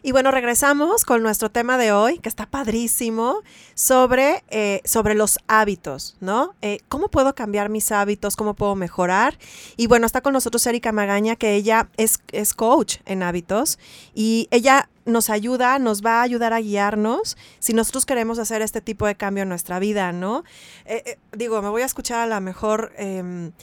Y 0.05 0.11
bueno, 0.11 0.31
regresamos 0.31 1.05
con 1.05 1.23
nuestro 1.23 1.49
tema 1.49 1.77
de 1.77 1.93
hoy, 1.93 2.19
que 2.19 2.27
está 2.27 2.45
padrísimo, 2.45 3.37
sobre, 3.73 4.43
eh, 4.49 4.81
sobre 4.83 5.15
los 5.15 5.39
hábitos, 5.47 6.17
¿no? 6.19 6.55
Eh, 6.61 6.79
¿Cómo 6.89 7.07
puedo 7.07 7.33
cambiar 7.35 7.69
mis 7.69 7.89
hábitos? 7.89 8.35
¿Cómo 8.35 8.53
puedo 8.53 8.75
mejorar? 8.75 9.39
Y 9.77 9.87
bueno, 9.87 10.05
está 10.05 10.19
con 10.19 10.33
nosotros 10.33 10.67
Erika 10.67 10.91
Magaña, 10.91 11.37
que 11.37 11.55
ella 11.55 11.87
es, 11.95 12.21
es 12.33 12.53
coach 12.53 12.97
en 13.05 13.23
hábitos 13.23 13.79
y 14.13 14.49
ella 14.51 14.89
nos 15.05 15.29
ayuda, 15.29 15.79
nos 15.79 16.05
va 16.05 16.19
a 16.19 16.23
ayudar 16.23 16.51
a 16.51 16.59
guiarnos 16.59 17.37
si 17.59 17.71
nosotros 17.73 18.05
queremos 18.05 18.39
hacer 18.39 18.61
este 18.61 18.81
tipo 18.81 19.07
de 19.07 19.15
cambio 19.15 19.43
en 19.43 19.49
nuestra 19.49 19.79
vida, 19.79 20.11
¿no? 20.11 20.43
Eh, 20.83 21.17
digo, 21.31 21.61
me 21.61 21.69
voy 21.69 21.81
a 21.81 21.85
escuchar 21.85 22.19
a 22.19 22.27
la 22.27 22.41
mejor 22.41 22.91
em, 22.97 23.53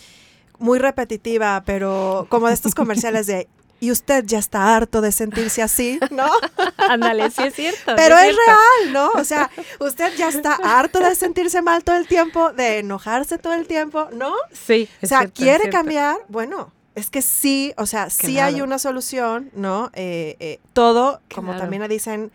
muy 0.58 0.78
repetitiva, 0.78 1.64
pero 1.66 2.26
como 2.30 2.48
de 2.48 2.54
estos 2.54 2.74
comerciales 2.74 3.26
de 3.26 3.46
y 3.80 3.90
usted 3.90 4.24
ya 4.26 4.38
está 4.38 4.76
harto 4.76 5.00
de 5.00 5.10
sentirse 5.10 5.62
así, 5.62 5.98
¿no? 6.10 6.28
Ándale, 6.76 7.30
sí 7.30 7.42
es 7.42 7.54
cierto. 7.54 7.96
Pero 7.96 8.18
es, 8.18 8.36
real, 8.36 8.92
¿no? 8.92 9.08
O 9.12 9.24
sea, 9.24 9.50
usted 9.80 10.14
ya 10.16 10.28
está 10.28 10.54
harto 10.62 11.00
de 11.00 11.14
sentirse 11.14 11.62
mal 11.62 11.82
todo 11.82 11.96
el 11.96 12.06
tiempo, 12.06 12.52
de 12.52 12.78
enojarse 12.78 13.38
todo 13.38 13.54
el 13.54 13.66
tiempo, 13.66 14.08
¿no? 14.12 14.32
Sí. 14.52 14.88
o 15.02 15.06
sea, 15.06 15.26
quiere 15.26 15.70
cambiar, 15.70 16.18
bueno. 16.28 16.72
Es 16.94 17.08
que 17.08 17.22
sí, 17.22 17.72
o 17.78 17.86
sea, 17.86 18.10
sí 18.10 18.38
hay 18.38 18.60
una 18.60 18.78
solución, 18.78 19.50
¿no? 19.54 19.90
Eh, 19.94 20.36
eh, 20.40 20.60
todo, 20.72 21.20
como 21.34 21.56
también 21.56 21.86
dicen 21.88 22.30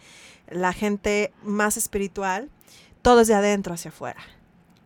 la 0.49 0.73
gente 0.73 1.31
más 1.43 1.77
espiritual, 1.77 2.49
todo 3.01 3.21
es 3.21 3.27
de 3.27 3.35
adentro 3.35 3.73
hacia 3.73 3.89
afuera. 3.89 4.19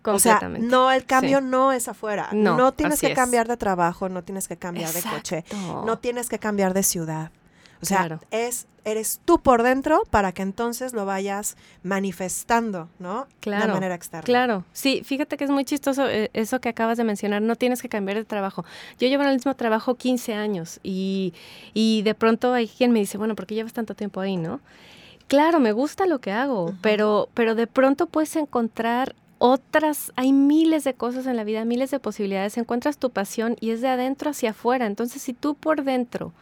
O 0.04 0.20
sea, 0.20 0.40
no, 0.48 0.92
el 0.92 1.06
cambio 1.06 1.42
no 1.42 1.72
es 1.72 1.88
afuera. 1.88 2.30
No, 2.32 2.74
tienes 2.74 3.02
que 3.02 3.14
cambiar 3.14 3.48
de 3.48 3.58
trabajo, 3.58 4.10
no 4.10 4.24
tienes 4.24 4.48
que 4.48 4.58
cambiar 4.58 4.92
de 4.92 5.02
coche, 5.02 5.44
no 5.86 5.98
tienes 6.00 6.30
que 6.30 6.40
cambiar 6.40 6.74
de 6.74 6.84
ciudad. 6.84 7.32
O 7.82 7.86
sea, 7.86 8.20
es, 8.32 8.68
eres 8.84 9.22
tú 9.24 9.40
por 9.40 9.64
dentro 9.64 10.04
para 10.10 10.32
que 10.34 10.42
entonces 10.42 10.94
lo 10.94 11.06
vayas 11.06 11.56
manifestando, 11.84 12.90
¿no? 13.00 13.28
Claro. 13.40 13.68
De 13.68 13.74
manera 13.74 13.96
externa. 13.96 14.26
Claro. 14.26 14.66
Sí, 14.74 15.02
fíjate 15.06 15.38
que 15.38 15.46
es 15.46 15.50
muy 15.50 15.64
chistoso 15.64 16.08
eh, 16.10 16.30
eso 16.34 16.60
que 16.60 16.70
acabas 16.70 16.98
de 16.98 17.06
mencionar. 17.06 17.42
No 17.42 17.56
tienes 17.56 17.82
que 17.82 17.88
cambiar 17.88 18.18
de 18.18 18.26
trabajo. 18.26 18.66
Yo 19.00 19.08
llevo 19.08 19.24
en 19.24 19.30
el 19.30 19.36
mismo 19.36 19.56
trabajo 19.56 19.96
15 19.96 20.34
años 20.34 20.80
y, 20.84 21.34
y 21.74 22.02
de 22.02 22.16
pronto 22.16 22.54
hay 22.54 22.68
quien 22.68 22.92
me 22.92 23.00
dice, 23.00 23.18
bueno, 23.18 23.36
¿por 23.36 23.46
qué 23.46 23.56
llevas 23.56 23.74
tanto 23.74 23.96
tiempo 23.96 24.20
ahí, 24.20 24.36
no? 24.36 24.60
Claro, 25.28 25.60
me 25.60 25.72
gusta 25.72 26.06
lo 26.06 26.20
que 26.20 26.32
hago, 26.32 26.74
pero, 26.82 27.30
pero 27.36 27.54
de 27.54 27.68
pronto 27.68 28.08
puedes 28.08 28.36
encontrar 28.36 29.16
otras, 29.40 30.12
hay 30.16 30.34
miles 30.34 30.84
de 30.84 30.94
cosas 30.94 31.26
en 31.26 31.36
la 31.36 31.44
vida, 31.44 31.66
miles 31.66 31.92
de 31.92 32.00
posibilidades, 32.00 32.58
encuentras 32.58 32.98
tu 32.98 33.10
pasión 33.10 33.56
y 33.60 33.72
es 33.72 33.82
de 33.82 33.88
adentro 33.88 34.30
hacia 34.30 34.52
afuera. 34.52 34.86
Entonces, 34.86 35.22
si 35.22 35.34
tú 35.34 35.56
por 35.56 35.84
dentro 35.84 36.34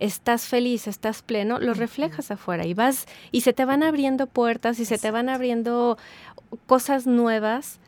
estás 0.00 0.46
feliz, 0.46 0.88
estás 0.88 1.22
pleno, 1.22 1.60
lo 1.60 1.74
reflejas 1.74 2.30
afuera 2.30 2.66
y 2.66 2.74
vas 2.74 3.06
y 3.30 3.42
se 3.42 3.52
te 3.52 3.66
van 3.66 3.82
abriendo 3.82 4.26
puertas 4.26 4.80
y 4.80 4.86
se 4.86 4.98
te 4.98 5.10
van 5.10 5.28
abriendo 5.28 5.98
cosas 6.66 7.06
nuevas 7.06 7.78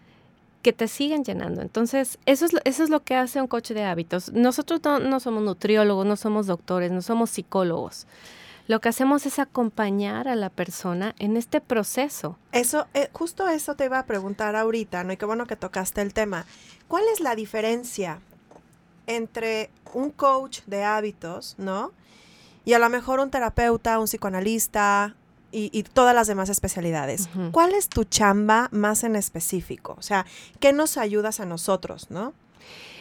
que 0.61 0.75
te 0.75 0.87
siguen 0.87 1.25
llenando. 1.25 1.63
Entonces, 1.63 2.19
eso 2.27 2.45
es, 2.45 2.53
eso 2.65 2.85
es 2.85 2.91
lo 2.91 3.03
que 3.03 3.17
hace 3.17 3.41
un 3.41 3.49
coche 3.49 3.75
de 3.75 3.85
hábitos. 3.85 4.33
Nosotros 4.33 4.81
no, 4.85 4.99
no 4.99 5.19
somos 5.19 5.43
nutriólogos, 5.43 6.07
no 6.07 6.17
somos 6.17 6.47
doctores, 6.47 6.93
no 6.93 7.03
somos 7.03 7.31
psicólogos 7.31 8.07
lo 8.69 8.81
que 8.81 8.89
hacemos 8.89 9.27
es 9.27 9.39
acompañar 9.39 10.29
a 10.29 10.37
la 10.37 10.51
persona 10.51 11.15
en 11.19 11.37
este 11.37 11.61
proceso. 11.61 12.39
Eso, 12.53 12.87
eh, 12.95 13.09
justo 13.13 13.49
eso 13.49 13.75
te 13.75 13.87
iba 13.87 13.99
a 13.99 14.07
preguntar 14.07 14.57
ahorita, 14.57 15.05
¿no? 15.05 15.13
Y 15.13 15.17
qué 15.17 15.27
bueno 15.27 15.47
que 15.47 15.57
tocaste 15.57 16.01
el 16.01 16.15
tema. 16.15 16.47
¿Cuál 16.89 17.05
es 17.13 17.21
la 17.21 17.35
diferencia 17.35 18.21
entre 19.07 19.71
un 19.95 20.11
coach 20.11 20.61
de 20.67 20.85
hábitos, 20.85 21.55
¿no? 21.59 21.93
Y 22.65 22.75
a 22.75 22.79
lo 22.79 22.89
mejor 22.89 23.21
un 23.21 23.31
terapeuta, 23.31 23.99
un 23.99 24.07
psicoanalista 24.07 25.17
y, 25.51 25.83
todas 25.83 26.15
las 26.15 26.29
demás 26.29 26.49
especialidades. 26.49 27.29
¿Cuál 27.51 27.75
es 27.75 27.89
tu 27.89 28.05
chamba 28.05 28.69
más 28.73 29.05
en 29.05 29.17
específico? 29.17 29.97
O 29.99 30.03
sea, 30.03 30.25
¿qué 30.61 30.73
nos 30.73 30.97
ayudas 30.97 31.41
a 31.41 31.45
nosotros, 31.45 32.11
no? 32.11 32.33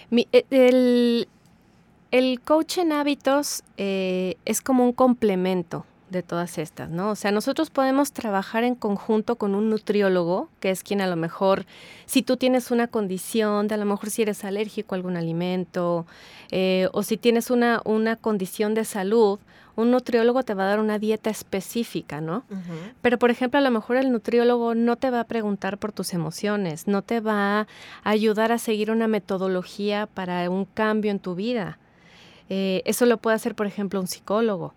Mi, 0.09 0.27
e, 0.33 0.45
el, 0.49 1.29
el 2.11 2.41
coach 2.41 2.77
en 2.77 2.91
hábitos 2.91 3.63
eh, 3.77 4.35
es 4.45 4.61
como 4.61 4.83
un 4.83 4.93
complemento 4.93 5.85
de 6.09 6.23
todas 6.23 6.57
estas, 6.57 6.89
¿no? 6.89 7.11
O 7.11 7.15
sea, 7.15 7.31
nosotros 7.31 7.69
podemos 7.69 8.11
trabajar 8.11 8.65
en 8.65 8.75
conjunto 8.75 9.37
con 9.37 9.55
un 9.55 9.69
nutriólogo, 9.69 10.49
que 10.59 10.69
es 10.69 10.83
quien 10.83 10.99
a 10.99 11.07
lo 11.07 11.15
mejor, 11.15 11.65
si 12.05 12.21
tú 12.21 12.35
tienes 12.35 12.69
una 12.69 12.87
condición, 12.87 13.69
de 13.69 13.75
a 13.75 13.77
lo 13.77 13.85
mejor 13.85 14.09
si 14.09 14.21
eres 14.21 14.43
alérgico 14.43 14.93
a 14.93 14.97
algún 14.97 15.15
alimento, 15.15 16.05
eh, 16.51 16.89
o 16.91 17.03
si 17.03 17.15
tienes 17.15 17.49
una, 17.49 17.81
una 17.85 18.17
condición 18.17 18.73
de 18.73 18.83
salud, 18.83 19.39
un 19.77 19.91
nutriólogo 19.91 20.43
te 20.43 20.53
va 20.53 20.63
a 20.63 20.67
dar 20.67 20.79
una 20.81 20.99
dieta 20.99 21.29
específica, 21.29 22.19
¿no? 22.19 22.43
Pero, 23.01 23.17
por 23.17 23.31
ejemplo, 23.31 23.57
a 23.57 23.61
lo 23.61 23.71
mejor 23.71 23.95
el 23.95 24.11
nutriólogo 24.11 24.75
no 24.75 24.97
te 24.97 25.09
va 25.09 25.21
a 25.21 25.23
preguntar 25.23 25.77
por 25.77 25.93
tus 25.93 26.13
emociones, 26.13 26.87
no 26.87 27.03
te 27.03 27.21
va 27.21 27.61
a 27.61 27.67
ayudar 28.03 28.51
a 28.51 28.57
seguir 28.57 28.91
una 28.91 29.07
metodología 29.07 30.09
para 30.13 30.49
un 30.49 30.65
cambio 30.65 31.09
en 31.09 31.19
tu 31.19 31.35
vida. 31.35 31.79
Eh, 32.53 32.81
eso 32.83 33.05
lo 33.05 33.15
puede 33.15 33.37
hacer, 33.37 33.55
por 33.55 33.65
ejemplo, 33.65 34.01
un 34.01 34.07
psicólogo. 34.07 34.73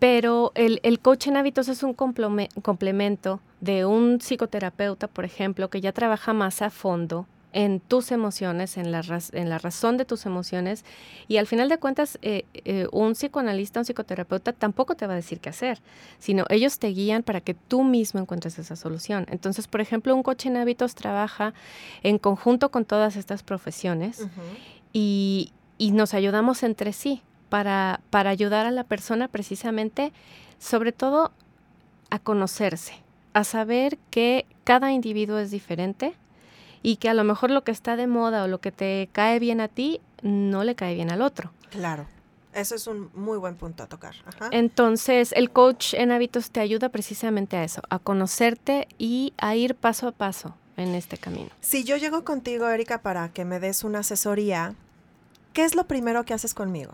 Pero 0.00 0.50
el, 0.56 0.80
el, 0.82 0.98
coach 0.98 1.28
en 1.28 1.36
hábitos 1.36 1.68
es 1.68 1.84
un 1.84 1.94
complemento 1.94 3.40
de 3.60 3.86
un 3.86 4.18
psicoterapeuta, 4.20 5.06
por 5.06 5.24
ejemplo, 5.24 5.70
que 5.70 5.80
ya 5.80 5.92
trabaja 5.92 6.32
más 6.32 6.60
a 6.60 6.70
fondo 6.70 7.28
en 7.52 7.78
tus 7.78 8.10
emociones, 8.10 8.76
en 8.76 8.90
la, 8.90 9.02
en 9.32 9.48
la 9.48 9.58
razón 9.58 9.96
de 9.96 10.04
tus 10.04 10.26
emociones. 10.26 10.84
Y 11.28 11.36
al 11.36 11.46
final 11.46 11.68
de 11.68 11.78
cuentas, 11.78 12.18
eh, 12.20 12.46
eh, 12.54 12.88
un 12.90 13.12
psicoanalista, 13.12 13.78
un 13.78 13.84
psicoterapeuta 13.84 14.52
tampoco 14.52 14.96
te 14.96 15.06
va 15.06 15.12
a 15.12 15.16
decir 15.16 15.38
qué 15.38 15.50
hacer, 15.50 15.80
sino 16.18 16.46
ellos 16.48 16.80
te 16.80 16.88
guían 16.88 17.22
para 17.22 17.40
que 17.40 17.54
tú 17.54 17.84
mismo 17.84 18.18
encuentres 18.18 18.58
esa 18.58 18.74
solución. 18.74 19.24
Entonces, 19.30 19.68
por 19.68 19.80
ejemplo, 19.80 20.16
un 20.16 20.24
coach 20.24 20.46
en 20.46 20.56
hábitos 20.56 20.96
trabaja 20.96 21.54
en 22.02 22.18
conjunto 22.18 22.72
con 22.72 22.84
todas 22.84 23.14
estas 23.14 23.44
profesiones 23.44 24.26
y, 24.92 25.52
y 25.78 25.92
nos 25.92 26.12
ayudamos 26.12 26.62
entre 26.62 26.92
sí 26.92 27.22
para, 27.48 28.00
para 28.10 28.30
ayudar 28.30 28.66
a 28.66 28.70
la 28.70 28.84
persona 28.84 29.28
precisamente, 29.28 30.12
sobre 30.58 30.92
todo, 30.92 31.32
a 32.10 32.18
conocerse, 32.18 32.94
a 33.32 33.44
saber 33.44 33.98
que 34.10 34.46
cada 34.64 34.92
individuo 34.92 35.38
es 35.38 35.50
diferente 35.50 36.14
y 36.82 36.96
que 36.96 37.08
a 37.08 37.14
lo 37.14 37.24
mejor 37.24 37.50
lo 37.50 37.64
que 37.64 37.72
está 37.72 37.96
de 37.96 38.06
moda 38.06 38.44
o 38.44 38.48
lo 38.48 38.60
que 38.60 38.72
te 38.72 39.08
cae 39.12 39.38
bien 39.38 39.60
a 39.60 39.68
ti 39.68 40.00
no 40.22 40.64
le 40.64 40.74
cae 40.74 40.94
bien 40.94 41.10
al 41.10 41.22
otro. 41.22 41.52
Claro. 41.70 42.06
Eso 42.54 42.74
es 42.74 42.86
un 42.86 43.10
muy 43.14 43.38
buen 43.38 43.54
punto 43.56 43.82
a 43.84 43.86
tocar. 43.86 44.14
Entonces, 44.50 45.32
el 45.32 45.50
coach 45.50 45.94
en 45.94 46.10
hábitos 46.10 46.50
te 46.50 46.60
ayuda 46.60 46.88
precisamente 46.88 47.56
a 47.56 47.62
eso, 47.62 47.82
a 47.88 47.98
conocerte 47.98 48.88
y 48.98 49.32
a 49.36 49.54
ir 49.54 49.74
paso 49.74 50.08
a 50.08 50.12
paso 50.12 50.56
en 50.76 50.94
este 50.94 51.18
camino. 51.18 51.50
Si 51.60 51.84
yo 51.84 51.96
llego 51.96 52.24
contigo, 52.24 52.68
Erika, 52.68 53.02
para 53.02 53.28
que 53.28 53.44
me 53.44 53.60
des 53.60 53.84
una 53.84 54.00
asesoría, 54.00 54.74
¿qué 55.58 55.64
es 55.64 55.74
lo 55.74 55.88
primero 55.88 56.22
que 56.22 56.34
haces 56.34 56.54
conmigo? 56.54 56.92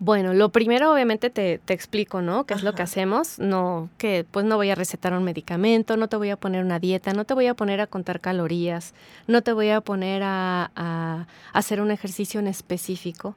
Bueno, 0.00 0.34
lo 0.34 0.48
primero 0.48 0.92
obviamente 0.92 1.30
te, 1.30 1.58
te 1.58 1.74
explico, 1.74 2.22
¿no? 2.22 2.44
¿Qué 2.44 2.54
es 2.54 2.64
lo 2.64 2.74
que 2.74 2.82
hacemos? 2.82 3.38
No, 3.38 3.88
que 3.98 4.26
pues 4.28 4.44
no 4.44 4.56
voy 4.56 4.70
a 4.70 4.74
recetar 4.74 5.12
un 5.12 5.22
medicamento, 5.22 5.96
no 5.96 6.08
te 6.08 6.16
voy 6.16 6.30
a 6.30 6.36
poner 6.36 6.64
una 6.64 6.80
dieta, 6.80 7.12
no 7.12 7.24
te 7.24 7.34
voy 7.34 7.46
a 7.46 7.54
poner 7.54 7.80
a 7.80 7.86
contar 7.86 8.18
calorías, 8.18 8.94
no 9.28 9.42
te 9.42 9.52
voy 9.52 9.68
a 9.70 9.80
poner 9.80 10.24
a, 10.24 10.72
a 10.74 11.28
hacer 11.52 11.80
un 11.80 11.92
ejercicio 11.92 12.40
en 12.40 12.48
específico. 12.48 13.36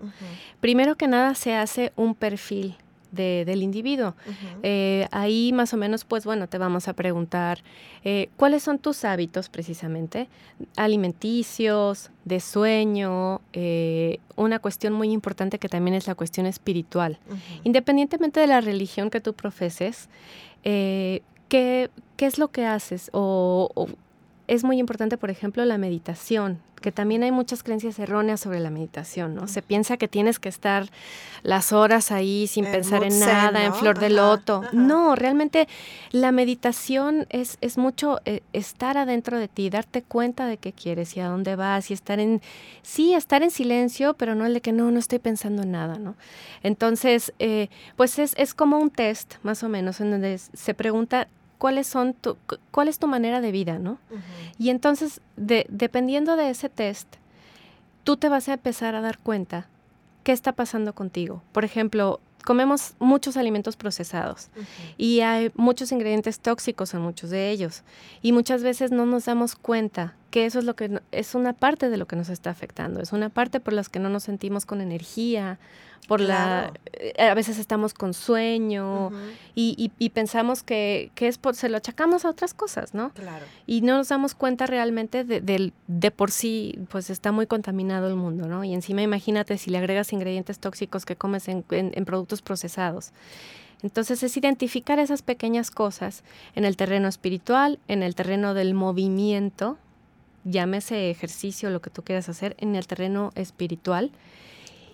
Primero 0.60 0.96
que 0.96 1.08
nada 1.08 1.36
se 1.36 1.54
hace 1.54 1.94
un 1.96 2.16
perfil 2.16 2.78
de- 3.12 3.44
del 3.46 3.62
individuo. 3.64 4.16
Eh, 4.64 5.08
ahí 5.12 5.52
más 5.54 5.74
o 5.74 5.78
menos, 5.78 6.06
pues 6.06 6.26
bueno, 6.26 6.48
te 6.48 6.58
vamos 6.58 6.88
a 6.88 6.94
preguntar 6.94 7.64
eh, 8.04 8.30
cuáles 8.38 8.64
son 8.64 8.80
tus 8.80 9.04
hábitos 9.06 9.50
precisamente, 9.50 10.28
alimenticios, 10.78 12.12
de 12.26 12.40
sueño, 12.40 13.42
eh, 13.54 14.20
una 14.36 14.60
cuestión 14.60 14.94
muy 14.94 15.12
importante 15.12 15.60
que 15.60 15.68
también 15.70 15.96
es 15.96 16.08
la 16.08 16.16
cuestión 16.16 16.46
espiritual. 16.46 17.18
Independientemente 17.64 18.40
de 18.40 18.48
la 18.48 18.62
religión 18.62 19.10
que 19.10 19.22
tú 19.22 19.34
profeses, 19.34 20.08
¿qué, 20.64 21.22
qué 21.50 22.26
es 22.26 22.38
lo 22.38 22.50
que 22.50 22.66
haces? 22.66 23.10
O, 23.14 23.70
o 23.76 23.88
es 24.52 24.66
muy 24.66 24.80
importante, 24.80 25.18
por 25.18 25.30
ejemplo, 25.30 25.64
la 25.64 25.78
meditación, 25.78 26.60
que 26.82 26.92
también 26.92 27.24
hay 27.24 27.32
muchas 27.32 27.64
creencias 27.64 27.98
erróneas 28.00 28.42
sobre 28.42 28.60
la 28.60 28.70
meditación, 28.70 29.34
¿no? 29.34 29.48
Se 29.48 29.62
piensa 29.62 29.96
que 29.96 30.10
tienes 30.10 30.40
que 30.40 30.50
estar 30.50 30.90
las 31.42 31.72
horas 31.72 32.12
ahí 32.12 32.48
sin 32.48 32.66
En 32.66 32.74
pensar 32.74 33.06
en 33.06 33.18
nada, 33.18 33.64
en 33.64 33.74
flor 33.74 33.98
de 34.00 34.08
Ajá, 34.08 34.16
loto. 34.16 34.62
ajá. 34.66 34.72
No, 34.74 35.16
realmente 35.16 35.70
la 36.12 36.34
meditación 36.34 37.28
es, 37.30 37.58
es 37.62 37.78
mucho 37.78 38.20
eh, 38.26 38.42
estar 38.52 38.98
adentro 38.98 39.40
de 39.40 39.48
ti, 39.48 39.70
darte 39.70 40.02
cuenta 40.02 40.46
de 40.48 40.58
qué 40.58 40.74
quieres 40.74 41.16
y 41.16 41.22
a 41.22 41.28
dónde 41.30 41.56
vas 41.56 41.90
y 41.90 41.94
estar 41.94 42.20
en, 42.20 42.42
sí, 42.82 43.14
estar 43.14 43.44
en 43.44 43.52
silencio, 43.52 44.16
pero 44.16 44.36
no 44.36 44.46
el 44.46 44.54
de 44.54 44.60
que 44.60 44.74
no, 44.74 44.92
no 44.92 45.00
estoy 45.00 45.20
pensando 45.20 45.64
en 45.64 45.72
nada, 45.72 45.98
¿no? 45.98 46.16
Entonces, 46.62 47.32
eh, 47.40 47.70
pues 47.96 48.20
es, 48.20 48.34
es 48.38 48.54
como 48.54 48.80
un 48.80 48.90
test, 48.90 49.36
más 49.44 49.64
o 49.64 49.70
menos, 49.70 50.02
en 50.02 50.12
donde 50.12 50.38
se 50.38 50.74
pregunta 50.74 51.30
cuáles 51.62 51.86
son 51.86 52.14
tu, 52.16 52.36
cu- 52.48 52.58
cuál 52.72 52.88
es 52.88 52.98
tu 52.98 53.06
manera 53.06 53.40
de 53.40 53.52
vida, 53.52 53.78
¿no? 53.78 54.00
Y 54.58 54.72
entonces, 54.72 55.22
de- 55.38 55.68
dependiendo 55.70 56.36
de 56.36 56.50
ese 56.50 56.70
test, 56.70 57.08
tú 58.04 58.18
te 58.18 58.30
vas 58.30 58.50
a 58.50 58.54
empezar 58.54 58.96
a 58.96 59.02
dar 59.02 59.20
cuenta 59.20 59.68
qué 60.24 60.32
está 60.32 60.54
pasando 60.54 60.94
contigo. 60.94 61.44
Por 61.52 61.64
ejemplo, 61.64 62.20
comemos 62.46 62.96
muchos 62.98 63.38
alimentos 63.38 63.76
procesados 63.76 64.50
y 64.98 65.20
hay 65.22 65.52
muchos 65.56 65.92
ingredientes 65.92 66.40
tóxicos 66.40 66.94
en 66.96 67.02
muchos 67.02 67.30
de 67.30 67.52
ellos. 67.52 67.84
Y 68.24 68.32
muchas 68.32 68.64
veces 68.64 68.92
no 68.92 69.06
nos 69.06 69.26
damos 69.26 69.54
cuenta 69.56 70.16
que 70.32 70.46
eso 70.46 70.58
es 70.60 70.66
lo 70.66 70.76
que 70.76 70.90
no- 70.90 71.02
es 71.12 71.36
una 71.36 71.54
parte 71.54 71.90
de 71.90 71.98
lo 71.98 72.08
que 72.08 72.16
nos 72.16 72.30
está 72.30 72.50
afectando. 72.50 73.02
Es 73.02 73.12
una 73.14 73.30
parte 73.30 73.60
por 73.60 73.74
las 73.74 73.90
que 73.90 74.00
no 74.00 74.10
nos 74.10 74.24
sentimos 74.24 74.66
con 74.66 74.82
energía, 74.82 75.60
por 76.08 76.20
Claro. 76.20 76.74
la 76.74 76.80
eh, 76.94 77.28
a 77.30 77.34
veces 77.36 77.60
estamos 77.60 77.94
con 77.94 78.14
sueño 78.16 79.12
y, 79.54 79.76
y- 79.78 79.92
y 80.04 80.10
pensamos 80.10 80.64
que, 80.64 81.12
que 81.14 81.28
es 81.28 81.38
por 81.38 81.56
se 81.56 81.70
lo 81.70 81.78
achacamos 81.78 82.26
a 82.26 82.30
otras 82.32 82.54
cosas, 82.56 82.94
¿no? 82.96 83.12
Claro. 83.14 83.46
y 83.68 83.82
no 83.82 83.98
nos 83.98 84.10
damos 84.10 84.34
cuenta 84.34 84.66
realmente 84.66 85.24
de, 85.24 85.72
de 85.88 86.12
por 86.12 86.32
sí, 86.32 86.80
pues 86.90 87.10
está 87.12 87.32
muy 87.32 87.46
contaminado 87.46 88.08
el 88.08 88.16
mundo, 88.16 88.48
¿no? 88.48 88.64
Y 88.64 88.74
encima 88.74 89.04
imagínate 89.04 89.58
si 89.60 89.70
le 89.70 89.78
agregas 89.78 90.12
ingredientes 90.12 90.58
tóxicos 90.60 91.06
que 91.06 91.16
comes 91.16 91.48
en, 91.48 91.64
en- 91.70 91.92
en 91.94 92.06
productos 92.06 92.42
procesados. 92.42 93.12
Entonces 93.84 94.22
es 94.24 94.36
identificar 94.38 95.00
esas 95.00 95.22
pequeñas 95.24 95.72
cosas 95.72 96.24
en 96.56 96.66
el 96.66 96.78
terreno 96.78 97.08
espiritual, 97.08 97.80
en 97.88 98.02
el 98.04 98.14
terreno 98.16 98.54
del 98.54 98.74
movimiento, 98.76 99.78
llámese 100.44 101.10
ejercicio, 101.10 101.70
lo 101.70 101.82
que 101.82 101.90
tú 101.90 102.04
quieras 102.04 102.30
hacer, 102.30 102.56
en 102.60 102.76
el 102.76 102.88
terreno 102.88 103.32
espiritual. 103.36 104.12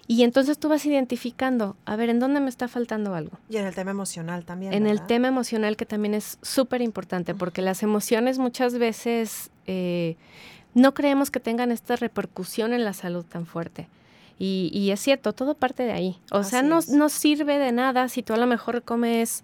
Y 0.10 0.24
entonces 0.24 0.58
tú 0.58 0.70
vas 0.70 0.86
identificando, 0.86 1.76
a 1.86 1.98
ver, 1.98 2.10
¿en 2.10 2.20
dónde 2.20 2.40
me 2.40 2.50
está 2.50 2.70
faltando 2.70 3.14
algo? 3.14 3.38
Y 3.50 3.58
en 3.58 3.66
el 3.66 3.76
tema 3.76 3.92
emocional 3.92 4.46
también. 4.46 4.74
En 4.74 4.88
el 4.88 5.06
tema 5.06 5.28
emocional 5.28 5.76
que 5.76 5.86
también 5.86 6.14
es 6.14 6.38
súper 6.42 6.82
importante 6.82 7.36
porque 7.36 7.62
las 7.62 7.84
emociones 7.84 8.40
muchas 8.40 8.78
veces 8.78 9.52
eh, 9.66 10.16
no 10.74 10.94
creemos 10.94 11.30
que 11.30 11.42
tengan 11.42 11.72
esta 11.72 11.98
repercusión 11.98 12.72
en 12.72 12.86
la 12.86 12.94
salud 12.94 13.26
tan 13.26 13.46
fuerte. 13.46 13.90
Y, 14.40 14.70
y 14.72 14.92
es 14.92 15.00
cierto, 15.02 15.34
todo 15.34 15.56
parte 15.56 15.84
de 15.84 15.92
ahí. 15.92 16.20
O 16.32 16.44
sea, 16.44 16.62
no, 16.62 16.80
es. 16.80 16.90
no 16.90 17.10
sirve 17.10 17.58
de 17.58 17.72
nada 17.72 18.08
si 18.08 18.24
tú 18.24 18.34
a 18.34 18.38
lo 18.38 18.48
mejor 18.48 18.84
comes 18.84 19.44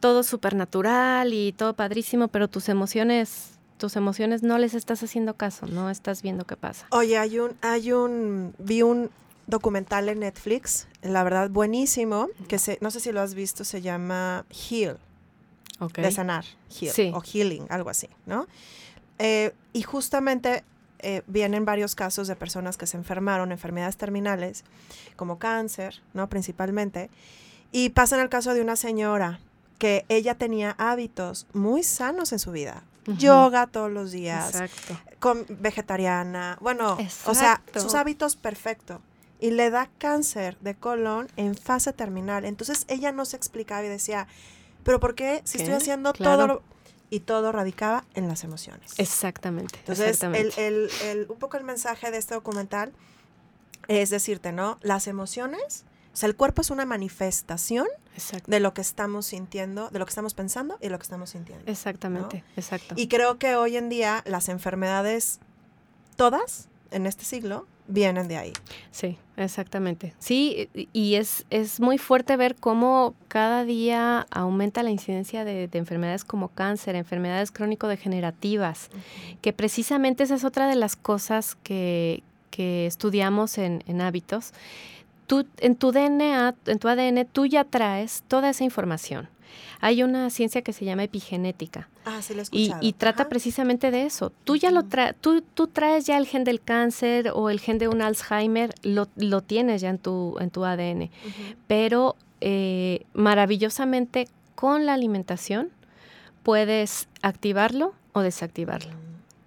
todo 0.00 0.24
súper 0.24 0.54
natural 0.56 1.32
y 1.32 1.52
todo 1.52 1.74
padrísimo, 1.74 2.26
pero 2.28 2.48
tus 2.48 2.68
emociones, 2.68 3.51
tus 3.82 3.96
emociones 3.96 4.44
no 4.44 4.58
les 4.58 4.74
estás 4.74 5.02
haciendo 5.02 5.34
caso, 5.34 5.66
no 5.66 5.90
estás 5.90 6.22
viendo 6.22 6.44
qué 6.46 6.56
pasa. 6.56 6.86
Oye, 6.90 7.18
hay 7.18 7.40
un, 7.40 7.56
hay 7.62 7.90
un, 7.90 8.54
vi 8.58 8.82
un 8.82 9.10
documental 9.48 10.08
en 10.08 10.20
Netflix, 10.20 10.86
la 11.02 11.24
verdad 11.24 11.50
buenísimo, 11.50 12.28
que 12.46 12.60
se, 12.60 12.78
no 12.80 12.92
sé 12.92 13.00
si 13.00 13.10
lo 13.10 13.20
has 13.20 13.34
visto, 13.34 13.64
se 13.64 13.82
llama 13.82 14.44
Heal, 14.50 14.98
Ok. 15.80 15.94
de 15.98 16.12
sanar, 16.12 16.44
heal, 16.80 16.92
Sí. 16.94 17.10
o 17.12 17.20
healing, 17.22 17.66
algo 17.70 17.90
así, 17.90 18.08
¿no? 18.24 18.46
Eh, 19.18 19.52
y 19.72 19.82
justamente 19.82 20.62
eh, 21.00 21.22
vienen 21.26 21.64
varios 21.64 21.96
casos 21.96 22.28
de 22.28 22.36
personas 22.36 22.76
que 22.76 22.86
se 22.86 22.96
enfermaron, 22.96 23.50
enfermedades 23.50 23.96
terminales, 23.96 24.62
como 25.16 25.40
cáncer, 25.40 26.00
¿no? 26.14 26.28
Principalmente. 26.28 27.10
Y 27.72 27.88
pasa 27.88 28.14
en 28.14 28.22
el 28.22 28.28
caso 28.28 28.54
de 28.54 28.60
una 28.60 28.76
señora 28.76 29.40
que 29.78 30.04
ella 30.08 30.36
tenía 30.36 30.76
hábitos 30.78 31.48
muy 31.52 31.82
sanos 31.82 32.30
en 32.32 32.38
su 32.38 32.52
vida. 32.52 32.84
Yoga 33.06 33.66
todos 33.66 33.90
los 33.90 34.12
días, 34.12 34.54
Exacto. 34.60 35.00
con 35.18 35.44
vegetariana, 35.48 36.56
bueno, 36.60 36.92
o 36.94 36.96
sea, 37.34 37.54
Exacto. 37.60 37.80
sus 37.80 37.94
hábitos 37.94 38.36
perfecto. 38.36 39.00
Y 39.40 39.50
le 39.50 39.70
da 39.70 39.88
cáncer 39.98 40.56
de 40.60 40.76
colon 40.76 41.26
en 41.36 41.56
fase 41.56 41.92
terminal. 41.92 42.44
Entonces 42.44 42.84
ella 42.88 43.10
no 43.10 43.24
se 43.24 43.36
explicaba 43.36 43.84
y 43.84 43.88
decía, 43.88 44.28
pero 44.84 45.00
¿por 45.00 45.16
qué 45.16 45.42
si 45.44 45.58
¿Qué? 45.58 45.64
estoy 45.64 45.76
haciendo 45.78 46.12
Claro. 46.12 46.36
todo 46.36 46.46
lo... 46.46 46.62
Y 47.10 47.20
todo 47.20 47.52
radicaba 47.52 48.04
en 48.14 48.26
las 48.28 48.42
emociones. 48.44 48.92
Exactamente. 48.98 49.76
Entonces, 49.80 50.04
el, 50.04 50.10
exactamente. 50.12 50.66
el- 50.66 50.90
el- 51.02 51.26
un 51.28 51.38
poco 51.38 51.56
el 51.58 51.64
mensaje 51.64 52.10
de 52.10 52.16
este 52.18 52.34
documental 52.34 52.92
es 53.88 54.08
decirte, 54.10 54.52
¿no? 54.52 54.78
Las 54.80 55.06
emociones, 55.08 55.84
o 56.12 56.16
sea, 56.16 56.28
el 56.28 56.36
cuerpo 56.36 56.60
es 56.62 56.70
una 56.70 56.84
manifestación 56.84 57.86
Exacto. 58.14 58.50
de 58.50 58.60
lo 58.60 58.74
que 58.74 58.80
estamos 58.82 59.26
sintiendo, 59.26 59.88
de 59.90 59.98
lo 59.98 60.04
que 60.06 60.10
estamos 60.10 60.34
pensando 60.34 60.76
y 60.80 60.84
de 60.84 60.90
lo 60.90 60.98
que 60.98 61.04
estamos 61.04 61.30
sintiendo. 61.30 61.64
Exactamente, 61.70 62.44
exacto. 62.56 62.94
Y 62.98 63.08
creo 63.08 63.38
que 63.38 63.56
hoy 63.56 63.76
en 63.76 63.88
día 63.88 64.22
las 64.26 64.48
enfermedades, 64.48 65.40
todas 66.16 66.68
en 66.90 67.06
este 67.06 67.24
siglo, 67.24 67.66
vienen 67.88 68.28
de 68.28 68.36
ahí. 68.36 68.52
Sí, 68.90 69.18
exactamente. 69.36 70.14
Sí, 70.18 70.68
y- 70.92 71.14
es, 71.16 71.44
es 71.50 71.80
muy 71.80 71.98
fuerte 71.98 72.36
ver 72.36 72.54
cómo 72.54 73.14
cada 73.28 73.64
día 73.64 74.26
aumenta 74.30 74.82
la 74.82 74.90
incidencia 74.90 75.44
de, 75.44 75.66
de 75.68 75.78
enfermedades 75.78 76.24
como 76.24 76.48
cáncer, 76.48 76.94
enfermedades 76.94 77.50
crónico-degenerativas, 77.50 78.90
que 79.40 79.52
precisamente 79.52 80.22
esa 80.22 80.34
es 80.36 80.44
otra 80.44 80.68
de 80.68 80.76
las 80.76 80.94
cosas 80.96 81.56
que, 81.62 82.22
que 82.50 82.86
estudiamos 82.86 83.58
en, 83.58 83.82
en 83.86 84.00
hábitos. 84.00 84.52
Tú, 85.32 85.46
en 85.60 85.76
tu 85.76 85.92
DNA, 85.92 86.54
en 86.66 86.78
tu 86.78 86.88
ADN, 86.88 87.24
tú 87.24 87.46
ya 87.46 87.64
traes 87.64 88.22
toda 88.28 88.50
esa 88.50 88.64
información. 88.64 89.30
Hay 89.80 90.02
una 90.02 90.28
ciencia 90.28 90.60
que 90.60 90.74
se 90.74 90.84
llama 90.84 91.04
epigenética. 91.04 91.88
Ah, 92.04 92.20
sí 92.20 92.34
lo 92.34 92.40
he 92.42 92.44
Y, 92.50 92.64
escuchado. 92.64 92.78
y 92.86 92.92
trata 92.92 93.22
Ajá. 93.22 93.30
precisamente 93.30 93.90
de 93.90 94.04
eso. 94.04 94.30
Tú 94.44 94.56
ya 94.56 94.70
lo 94.70 94.82
tú, 95.22 95.40
tú 95.54 95.68
traes 95.68 96.04
ya 96.04 96.18
el 96.18 96.26
gen 96.26 96.44
del 96.44 96.60
cáncer 96.60 97.30
o 97.34 97.48
el 97.48 97.60
gen 97.60 97.78
de 97.78 97.88
un 97.88 98.02
Alzheimer, 98.02 98.74
lo, 98.82 99.08
lo 99.16 99.40
tienes 99.40 99.80
ya 99.80 99.88
en 99.88 99.96
tu, 99.96 100.36
en 100.38 100.50
tu 100.50 100.66
ADN. 100.66 101.08
Pero 101.66 102.14
eh, 102.42 103.06
maravillosamente 103.14 104.28
con 104.54 104.84
la 104.84 104.92
alimentación 104.92 105.70
puedes 106.42 107.08
activarlo 107.22 107.94
o 108.12 108.20
desactivarlo. 108.20 108.92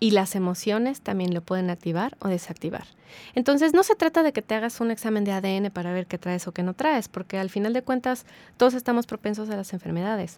Y 0.05 0.11
las 0.11 0.35
emociones 0.35 1.01
también 1.01 1.33
lo 1.33 1.41
pueden 1.41 1.71
activar 1.71 2.15
o 2.19 2.27
desactivar. 2.27 2.85
Entonces 3.33 3.73
no 3.73 3.81
se 3.81 3.95
trata 3.95 4.21
de 4.21 4.33
que 4.33 4.43
te 4.43 4.53
hagas 4.53 4.79
un 4.79 4.91
examen 4.91 5.23
de 5.23 5.31
ADN 5.31 5.71
para 5.71 5.91
ver 5.93 6.05
qué 6.05 6.19
traes 6.19 6.47
o 6.47 6.51
qué 6.51 6.61
no 6.61 6.75
traes, 6.75 7.07
porque 7.07 7.39
al 7.39 7.49
final 7.49 7.73
de 7.73 7.81
cuentas 7.81 8.27
todos 8.55 8.75
estamos 8.75 9.07
propensos 9.07 9.49
a 9.49 9.55
las 9.55 9.73
enfermedades. 9.73 10.37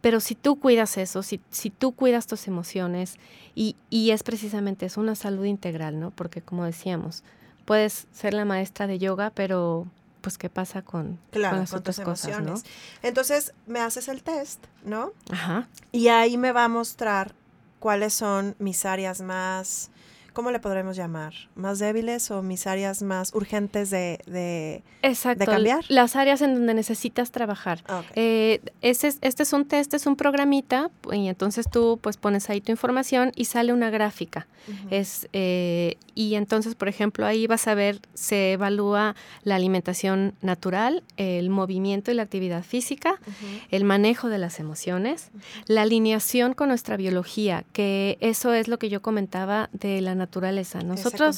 Pero 0.00 0.18
si 0.20 0.34
tú 0.34 0.58
cuidas 0.58 0.96
eso, 0.96 1.22
si, 1.22 1.42
si 1.50 1.68
tú 1.68 1.92
cuidas 1.92 2.26
tus 2.26 2.48
emociones, 2.48 3.18
y, 3.54 3.76
y 3.90 4.12
es 4.12 4.22
precisamente 4.22 4.86
eso, 4.86 4.98
una 5.02 5.14
salud 5.14 5.44
integral, 5.44 6.00
¿no? 6.00 6.10
Porque 6.10 6.40
como 6.40 6.64
decíamos, 6.64 7.22
puedes 7.66 8.06
ser 8.12 8.32
la 8.32 8.46
maestra 8.46 8.86
de 8.86 8.98
yoga, 8.98 9.28
pero 9.28 9.86
pues 10.22 10.38
qué 10.38 10.48
pasa 10.48 10.80
con, 10.80 11.18
Claro, 11.32 11.50
con 11.50 11.60
las 11.60 11.70
con 11.70 11.80
otras 11.80 11.96
tus 11.96 12.04
cosas, 12.06 12.30
emociones. 12.30 12.64
Entonces, 13.02 13.52
me 13.66 13.80
haces 13.80 14.08
el 14.08 14.22
test, 14.22 14.64
¿no? 14.84 15.12
¿no? 15.28 15.34
Ajá. 15.34 15.68
Y 15.90 16.08
ahí 16.08 16.38
me 16.38 16.52
va 16.52 16.64
a 16.64 16.68
mostrar 16.68 17.34
cuáles 17.82 18.14
son 18.14 18.54
mis 18.60 18.86
áreas 18.86 19.20
más 19.22 19.90
¿cómo 20.32 20.50
le 20.50 20.58
podremos 20.60 20.96
llamar? 20.96 21.32
¿Más 21.54 21.78
débiles 21.78 22.30
o 22.30 22.42
mis 22.42 22.66
áreas 22.66 23.02
más 23.02 23.34
urgentes 23.34 23.90
de, 23.90 24.20
de, 24.26 24.82
Exacto, 25.02 25.44
cambiar? 25.46 25.84
las 25.88 26.16
áreas 26.16 26.40
en 26.42 26.54
donde 26.54 26.74
necesitas 26.74 27.30
trabajar. 27.30 27.80
Ok. 27.88 28.06
Eh, 28.14 28.60
ese 28.80 29.08
es- 29.08 29.18
este 29.20 29.42
es 29.42 29.52
un 29.52 29.64
test, 29.66 29.94
es 29.94 30.06
un 30.06 30.16
programita 30.16 30.90
y 31.12 31.28
entonces 31.28 31.68
tú 31.70 31.98
pues 32.02 32.16
pones 32.16 32.48
ahí 32.50 32.60
tu 32.60 32.70
información 32.72 33.32
y 33.36 33.46
sale 33.46 33.72
una 33.72 33.90
gráfica. 33.90 34.46
Ujú. 34.68 34.88
Es, 34.90 35.28
eh, 35.32 35.96
y 36.14 36.36
entonces, 36.36 36.76
por 36.76 36.88
ejemplo, 36.88 37.26
ahí 37.26 37.46
vas 37.48 37.66
a 37.66 37.74
ver, 37.74 38.00
se 38.14 38.52
evalúa 38.52 39.16
la 39.42 39.56
alimentación 39.56 40.34
natural, 40.40 41.02
el 41.16 41.50
movimiento 41.50 42.10
y 42.10 42.14
la 42.14 42.22
actividad 42.22 42.62
física, 42.62 43.14
Ujú. 43.22 43.46
el 43.70 43.82
manejo 43.84 44.28
de 44.28 44.38
las 44.38 44.60
emociones, 44.60 45.30
la 45.66 45.82
alineación 45.82 46.54
con 46.54 46.68
nuestra 46.68 46.96
biología, 46.96 47.64
que 47.72 48.18
eso 48.20 48.52
es 48.52 48.68
lo 48.68 48.78
que 48.78 48.88
yo 48.88 49.02
comentaba 49.02 49.68
de 49.72 50.00
la 50.00 50.14
naturaleza. 50.26 50.78
Nosotros, 50.82 51.36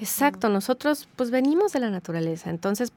exacto, 0.00 0.48
nosotros 0.48 1.08
pues 1.16 1.30
venimos 1.30 1.72
de 1.72 1.80
la 1.80 1.90
naturaleza. 1.90 2.50
Entonces, 2.50 2.92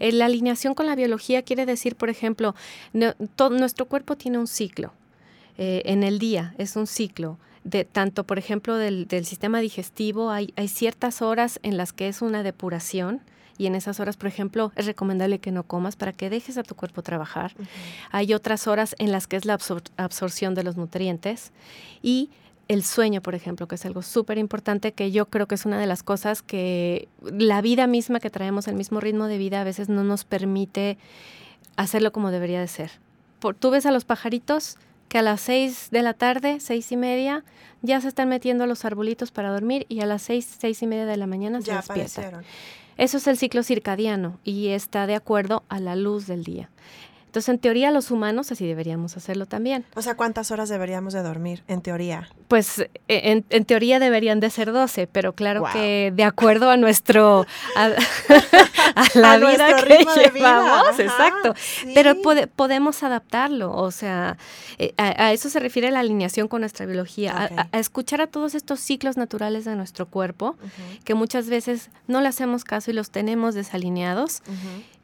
eh, 0.00 0.12
la 0.12 0.26
alineación 0.26 0.74
con 0.74 0.86
la 0.86 0.94
biología 0.96 1.42
quiere 1.42 1.64
decir, 1.66 1.96
por 1.96 2.08
ejemplo, 2.10 2.54
no- 2.92 3.14
to- 3.36 3.50
nuestro 3.50 3.86
cuerpo 3.86 4.16
tiene 4.16 4.38
un 4.38 4.46
ciclo. 4.46 4.92
eh, 5.56 5.82
en 5.92 6.02
el 6.02 6.18
día 6.18 6.52
es 6.58 6.74
un 6.74 6.86
ciclo. 6.88 7.38
De, 7.62 7.84
tanto, 7.84 8.24
por 8.24 8.38
ejemplo, 8.38 8.76
del, 8.76 9.06
del 9.06 9.24
sistema 9.24 9.60
digestivo, 9.60 10.30
hay, 10.30 10.52
hay 10.56 10.66
ciertas 10.66 11.22
horas 11.22 11.60
en 11.62 11.76
las 11.76 11.92
que 11.92 12.08
es 12.08 12.22
una 12.22 12.42
depuración 12.42 13.20
y 13.56 13.66
en 13.66 13.76
esas 13.76 14.00
horas, 14.00 14.16
por 14.16 14.26
ejemplo, 14.26 14.72
es 14.74 14.84
recomendable 14.86 15.38
que 15.38 15.52
no 15.52 15.62
comas 15.62 15.94
para 15.94 16.12
que 16.12 16.28
dejes 16.28 16.58
a 16.58 16.64
tu 16.64 16.74
cuerpo 16.74 17.02
trabajar. 17.02 17.54
Hay 18.10 18.34
otras 18.34 18.66
horas 18.66 18.96
en 18.98 19.12
las 19.12 19.28
que 19.28 19.36
es 19.36 19.44
la 19.44 19.54
absor- 19.56 19.88
absorción 19.96 20.54
de 20.56 20.64
los 20.64 20.76
nutrientes 20.76 21.52
y 22.02 22.30
el 22.68 22.82
sueño, 22.82 23.20
por 23.20 23.34
ejemplo, 23.34 23.68
que 23.68 23.74
es 23.74 23.84
algo 23.84 24.02
súper 24.02 24.38
importante, 24.38 24.92
que 24.92 25.10
yo 25.10 25.26
creo 25.26 25.46
que 25.46 25.54
es 25.54 25.66
una 25.66 25.78
de 25.78 25.86
las 25.86 26.02
cosas 26.02 26.42
que 26.42 27.08
la 27.22 27.60
vida 27.60 27.86
misma 27.86 28.20
que 28.20 28.30
traemos, 28.30 28.68
el 28.68 28.74
mismo 28.74 29.00
ritmo 29.00 29.26
de 29.26 29.38
vida, 29.38 29.60
a 29.60 29.64
veces 29.64 29.88
no 29.88 30.04
nos 30.04 30.24
permite 30.24 30.96
hacerlo 31.76 32.12
como 32.12 32.30
debería 32.30 32.60
de 32.60 32.68
ser. 32.68 32.90
Por, 33.40 33.54
tú 33.54 33.70
ves 33.70 33.84
a 33.86 33.90
los 33.90 34.04
pajaritos 34.04 34.78
que 35.08 35.18
a 35.18 35.22
las 35.22 35.40
seis 35.42 35.88
de 35.90 36.02
la 36.02 36.14
tarde, 36.14 36.58
seis 36.60 36.90
y 36.92 36.96
media, 36.96 37.44
ya 37.82 38.00
se 38.00 38.08
están 38.08 38.28
metiendo 38.28 38.64
a 38.64 38.66
los 38.66 38.84
arbolitos 38.84 39.30
para 39.30 39.50
dormir 39.52 39.84
y 39.88 40.00
a 40.00 40.06
las 40.06 40.22
seis, 40.22 40.48
seis 40.58 40.82
y 40.82 40.86
media 40.86 41.04
de 41.06 41.16
la 41.16 41.26
mañana 41.26 41.60
se 41.60 41.66
Ya 41.68 41.76
despiertan. 41.76 42.24
aparecieron. 42.24 42.44
Eso 42.96 43.16
es 43.18 43.26
el 43.26 43.36
ciclo 43.36 43.62
circadiano 43.62 44.38
y 44.44 44.68
está 44.68 45.06
de 45.06 45.16
acuerdo 45.16 45.64
a 45.68 45.80
la 45.80 45.96
luz 45.96 46.26
del 46.26 46.44
día. 46.44 46.70
Entonces, 47.34 47.48
en 47.48 47.58
teoría, 47.58 47.90
los 47.90 48.12
humanos 48.12 48.52
así 48.52 48.64
deberíamos 48.64 49.16
hacerlo 49.16 49.46
también. 49.46 49.84
O 49.96 50.02
sea, 50.02 50.16
¿cuántas 50.16 50.52
horas 50.52 50.68
deberíamos 50.68 51.14
de 51.14 51.22
dormir, 51.24 51.64
en 51.66 51.80
teoría? 51.82 52.28
Pues 52.46 52.78
eh, 52.78 52.88
en, 53.08 53.44
en 53.50 53.64
teoría 53.64 53.98
deberían 53.98 54.38
de 54.38 54.50
ser 54.50 54.70
12, 54.70 55.08
pero 55.08 55.32
claro 55.32 55.64
que 55.72 56.12
de 56.14 56.22
acuerdo 56.22 56.70
a 56.70 56.76
nuestro 56.76 57.44
a, 57.74 57.86
a 58.94 59.04
la 59.18 59.32
A 59.32 59.38
vida 59.38 59.74
que 59.74 59.82
ritmo 59.84 60.14
de 60.14 60.30
vida, 60.30 60.60
llevamos, 60.60 60.88
ajá, 60.90 61.02
exacto. 61.02 61.54
sí. 61.56 61.90
Pero 61.92 62.14
pode- 62.22 62.46
podemos 62.46 63.02
adaptarlo, 63.02 63.72
o 63.74 63.90
sea, 63.90 64.36
eh, 64.78 64.94
a, 64.96 65.24
a 65.26 65.32
eso 65.32 65.50
se 65.50 65.58
refiere 65.58 65.90
la 65.90 65.98
alineación 65.98 66.46
con 66.46 66.60
nuestra 66.60 66.86
biología, 66.86 67.50
a- 67.72 67.78
escuchar 67.78 68.20
a 68.20 68.28
todos 68.28 68.54
estos 68.54 68.78
ciclos 68.78 69.16
naturales 69.16 69.64
de 69.64 69.74
nuestro 69.74 70.06
cuerpo, 70.06 70.56
que 71.04 71.14
muchas 71.14 71.48
veces 71.48 71.90
no 72.06 72.20
le 72.20 72.28
hacemos 72.28 72.62
caso 72.62 72.92
y 72.92 72.94
los 72.94 73.10
tenemos 73.10 73.56
desalineados. 73.56 74.42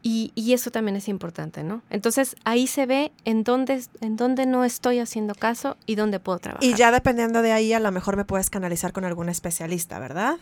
Y, 0.02 0.32
y 0.34 0.54
eso 0.54 0.70
también 0.70 0.96
es 0.96 1.08
importante, 1.08 1.62
¿no? 1.62 1.82
Entonces 1.90 2.36
ahí 2.44 2.66
se 2.66 2.86
ve 2.86 3.12
en 3.24 3.44
dónde, 3.44 3.82
en 4.00 4.16
dónde 4.16 4.46
no 4.46 4.64
estoy 4.64 4.98
haciendo 4.98 5.34
caso 5.34 5.76
y 5.84 5.94
dónde 5.94 6.20
puedo 6.20 6.38
trabajar. 6.38 6.64
Y 6.64 6.74
ya 6.74 6.90
dependiendo 6.90 7.42
de 7.42 7.52
ahí, 7.52 7.72
a 7.72 7.80
lo 7.80 7.92
mejor 7.92 8.16
me 8.16 8.24
puedes 8.24 8.48
canalizar 8.48 8.92
con 8.92 9.04
algún 9.04 9.28
especialista, 9.28 9.98
¿verdad? 9.98 10.36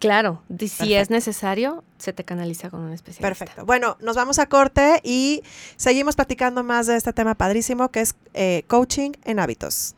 Claro, 0.00 0.42
si 0.58 0.94
es 0.94 1.10
necesario, 1.10 1.84
se 1.98 2.12
te 2.12 2.24
canaliza 2.24 2.70
con 2.70 2.80
un 2.80 2.92
especialista. 2.92 3.28
Perfecto. 3.28 3.64
Bueno, 3.64 3.96
nos 4.00 4.16
vamos 4.16 4.38
a 4.38 4.46
corte 4.46 5.00
y 5.04 5.42
seguimos 5.76 6.16
platicando 6.16 6.64
más 6.64 6.86
de 6.86 6.96
este 6.96 7.12
tema 7.12 7.34
padrísimo 7.36 7.90
que 7.90 8.00
es 8.00 8.16
eh, 8.34 8.64
coaching 8.66 9.12
en 9.24 9.38
hábitos. 9.38 9.94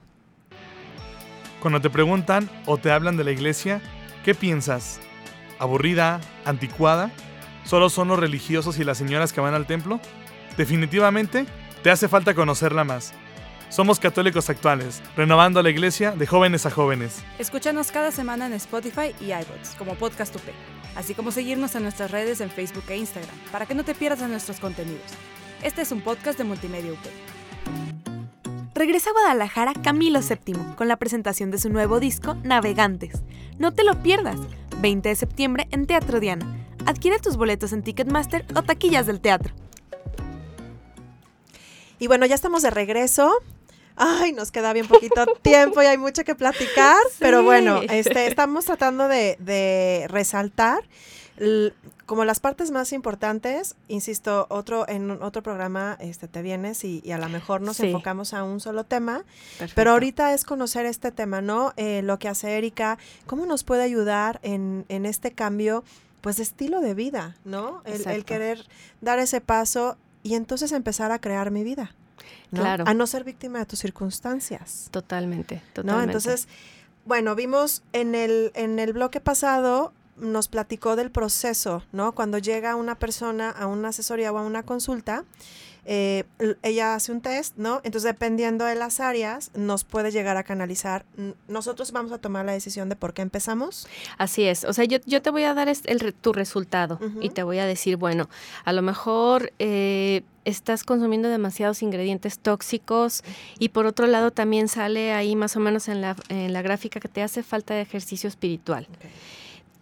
Cuando 1.61 1.81
te 1.81 1.91
preguntan 1.91 2.51
o 2.67 2.79
te 2.79 2.91
hablan 2.91 3.17
de 3.17 3.25
la 3.25 3.33
iglesia, 3.33 3.83
¿qué 4.25 4.35
piensas? 4.35 4.99
¿Aburrida? 5.59 6.21
¿Anticuada? 6.45 7.11
¿Solo 7.65 7.91
son 7.91 8.09
los 8.09 8.19
religiosos 8.19 8.79
y 8.79 8.85
las 8.85 8.99
señoras 8.99 9.33
que 9.33 9.41
van 9.41 9.55
al 9.55 9.67
templo? 9.67 10.01
Definitivamente, 10.57 11.47
te 11.83 11.91
hace 11.91 12.09
falta 12.09 12.35
conocerla 12.35 12.85
más. 12.85 13.13
Somos 13.69 14.01
católicos 14.01 14.51
actuales, 14.51 15.01
renovando 15.17 15.63
la 15.63 15.71
iglesia 15.71 16.11
de 16.11 16.27
jóvenes 16.27 16.67
a 16.67 16.71
jóvenes. 16.71 17.23
Escúchanos 17.39 17.93
cada 17.93 18.11
semana 18.11 18.47
en 18.47 18.55
Spotify 18.55 19.15
y 19.21 19.27
iBots 19.27 19.77
como 19.79 19.95
Podcast 19.95 20.35
UP, 20.35 20.43
así 20.97 21.15
como 21.15 21.31
seguirnos 21.31 21.77
en 21.77 21.85
nuestras 21.85 22.11
redes 22.11 22.41
en 22.41 22.51
Facebook 22.51 22.85
e 22.89 22.97
Instagram 22.97 23.35
para 23.53 23.67
que 23.67 23.77
no 23.77 23.85
te 23.85 23.95
pierdas 23.95 24.21
de 24.21 24.29
nuestros 24.29 24.59
contenidos. 24.59 25.07
Este 25.63 25.83
es 25.83 25.93
un 25.93 26.01
podcast 26.01 26.37
de 26.39 26.45
Multimedia 26.45 26.91
UP. 26.91 26.99
Regresa 28.75 29.11
a 29.11 29.13
Guadalajara 29.13 29.73
Camilo 29.75 30.21
VII 30.21 30.57
con 30.75 30.89
la 30.89 30.97
presentación 30.97 31.51
de 31.51 31.59
su 31.59 31.69
nuevo 31.69 32.01
disco 32.01 32.35
Navegantes. 32.43 33.23
No 33.59 33.73
te 33.73 33.85
lo 33.85 34.03
pierdas. 34.03 34.39
20 34.81 35.11
de 35.11 35.15
septiembre 35.15 35.69
en 35.71 35.87
Teatro 35.87 36.19
Diana. 36.19 36.47
Adquiere 36.91 37.21
tus 37.21 37.37
boletos 37.37 37.73
en 37.73 37.85
Ticketmaster 37.85 38.45
o 38.57 38.63
taquillas 38.63 39.07
del 39.07 39.21
teatro. 39.21 39.55
Y 42.01 42.09
bueno, 42.09 42.27
ya 42.27 42.35
estamos 42.35 42.63
de 42.63 42.71
regreso. 42.71 43.33
Ay, 43.95 44.33
nos 44.33 44.51
queda 44.51 44.73
bien 44.73 44.89
poquito 44.89 45.25
tiempo 45.43 45.81
y 45.83 45.87
hay 45.87 45.99
mucho 45.99 46.25
que 46.25 46.35
platicar, 46.35 46.97
pero 47.21 47.45
bueno, 47.45 47.81
este, 47.89 48.27
estamos 48.27 48.65
tratando 48.65 49.07
de, 49.07 49.37
de 49.39 50.07
resaltar 50.09 50.83
como 52.07 52.25
las 52.25 52.41
partes 52.41 52.73
más 52.73 52.93
importantes, 52.93 53.77
insisto, 53.87 54.47
otro 54.51 54.87
en 54.89 55.11
otro 55.23 55.43
programa 55.45 55.97
este, 56.01 56.27
te 56.27 56.43
vienes 56.43 56.83
y, 56.85 57.01
y 57.05 57.13
a 57.13 57.19
lo 57.19 57.29
mejor 57.29 57.61
nos 57.61 57.77
Sí. 57.77 57.87
enfocamos 57.87 58.35
a 58.35 58.43
un 58.43 58.59
solo 58.59 58.83
tema, 58.85 59.25
Perfecto. 59.59 59.75
pero 59.77 59.93
ahorita 59.93 60.35
es 60.35 60.43
conocer 60.45 60.87
este 60.87 61.13
tema, 61.13 61.41
¿no? 61.41 61.73
Eh, 61.77 62.03
lo 62.03 62.19
que 62.19 62.29
hace 62.29 62.59
Erika, 62.59 62.99
cómo 63.27 63.47
nos 63.47 63.63
puede 63.63 63.85
ayudar 63.85 64.41
en, 64.43 64.85
en 64.89 65.07
este 65.07 65.31
cambio, 65.31 65.85
pues, 66.21 66.39
estilo 66.39 66.81
de 66.81 66.95
vida, 66.95 67.37
¿no? 67.45 67.83
El, 67.85 68.25
querer 68.25 68.67
dar 69.01 69.19
ese 69.19 69.41
paso 69.41 69.97
y 70.23 70.35
entonces 70.35 70.73
empezar 70.73 71.13
a 71.13 71.21
crear 71.21 71.51
mi 71.51 71.65
vida, 71.65 71.95
¿no? 72.51 72.61
Claro. 72.61 72.85
A 72.87 72.95
no 72.95 73.07
ser 73.07 73.25
víctima 73.25 73.59
de 73.59 73.67
tus 73.67 73.79
circunstancias, 73.79 74.89
Totalmente, 74.91 75.57
¿no? 75.57 75.73
totalmente. 75.73 76.17
Entonces, 76.17 76.49
bueno, 77.05 77.35
vimos 77.35 77.83
en 77.93 78.15
el, 78.15 78.53
en 78.55 78.79
el 78.79 78.93
bloque 78.93 79.21
pasado, 79.21 79.93
nos 80.17 80.49
platicó 80.49 80.97
del 80.97 81.11
proceso, 81.11 81.83
¿no? 81.93 82.13
Cuando 82.15 82.39
llega 82.39 82.77
una 82.77 82.99
persona 82.99 83.51
a 83.51 83.67
una 83.67 83.89
asesoría 83.89 84.33
o 84.33 84.39
a 84.39 84.43
una 84.43 84.63
consulta, 84.63 85.25
eh, 85.85 86.25
ella 86.63 86.95
hace 86.95 87.13
un 87.13 87.21
test, 87.21 87.57
¿no? 87.57 87.81
Entonces, 87.85 88.05
dependiendo 88.05 88.65
de 88.65 88.75
las 88.75 89.01
áreas, 89.01 89.51
nos 89.55 89.85
puede 89.85 90.11
llegar 90.11 90.37
a 90.37 90.43
canalizar. 90.43 91.05
Nosotros 91.49 91.93
vamos 91.93 92.13
a 92.13 92.19
tomar 92.19 92.45
la 92.45 92.53
decisión 92.53 92.89
de 92.89 92.97
por 92.97 93.15
qué 93.15 93.23
empezamos. 93.23 93.89
Así 94.19 94.45
es, 94.45 94.65
o 94.65 94.73
sea, 94.73 94.85
yo, 94.85 94.99
yo 95.07 95.23
te 95.23 95.31
voy 95.31 95.45
a 95.45 95.55
dar 95.55 95.69
el, 95.69 96.15
tu 96.15 96.33
resultado 96.33 96.99
y 97.21 97.31
te 97.31 97.43
voy 97.43 97.59
a 97.59 97.67
decir, 97.67 97.97
bueno, 97.97 98.29
a 98.65 98.73
lo 98.73 98.83
mejor 98.83 99.53
eh, 99.59 100.23
estás 100.45 100.85
consumiendo 100.85 101.29
demasiados 101.29 101.83
ingredientes 101.83 102.39
tóxicos 102.39 103.23
y 103.59 103.71
por 103.71 103.87
otro 103.87 104.07
lado 104.07 104.31
también 104.31 104.69
sale 104.69 105.13
ahí 105.13 105.37
más 105.37 105.57
o 105.57 105.61
menos 105.61 105.89
en 105.89 106.01
la, 106.01 106.17
en 106.29 106.53
la 106.53 106.63
gráfica 106.63 107.01
que 107.01 107.09
te 107.09 107.23
hace 107.23 107.43
falta 107.43 107.75
de 107.75 107.83
ejercicio 107.83 108.29
espiritual. 108.29 108.87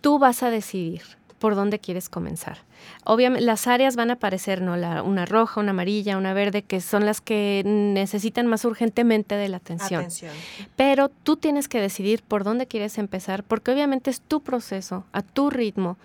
Tú 0.01 0.19
vas 0.19 0.43
a 0.43 0.51
decidir 0.51 1.03
por 1.39 1.55
dónde 1.55 1.79
quieres 1.79 2.09
comenzar. 2.09 2.59
Obviamente 3.05 3.45
las 3.45 3.67
áreas 3.67 3.97
van 3.97 4.11
a 4.11 4.15
aparecer, 4.15 4.61
¿no? 4.61 4.77
La, 4.77 5.03
una 5.03 5.27
roja, 5.27 5.61
una 5.61 5.71
amarilla, 5.71 6.17
una 6.17 6.33
verde, 6.33 6.63
que 6.63 6.81
son 6.81 7.07
las 7.07 7.21
que 7.21 7.63
necesitan 7.65 8.47
más 8.47 8.65
urgentemente 8.65 9.35
de 9.35 9.49
la 9.49 9.59
atención. 9.59 10.01
Atención. 10.01 10.33
Pero 10.77 11.09
tú 11.09 11.37
tienes 11.37 11.69
que 11.69 11.81
decidir 11.81 12.23
por 12.23 12.45
dónde 12.45 12.67
quieres 12.67 12.99
empezar, 12.99 13.45
porque 13.45 13.71
obviamente 13.71 14.11
es 14.11 14.21
tu 14.21 14.41
proceso, 14.41 15.05
a 15.13 15.23
tu 15.23 15.51
ritmo, 15.51 15.97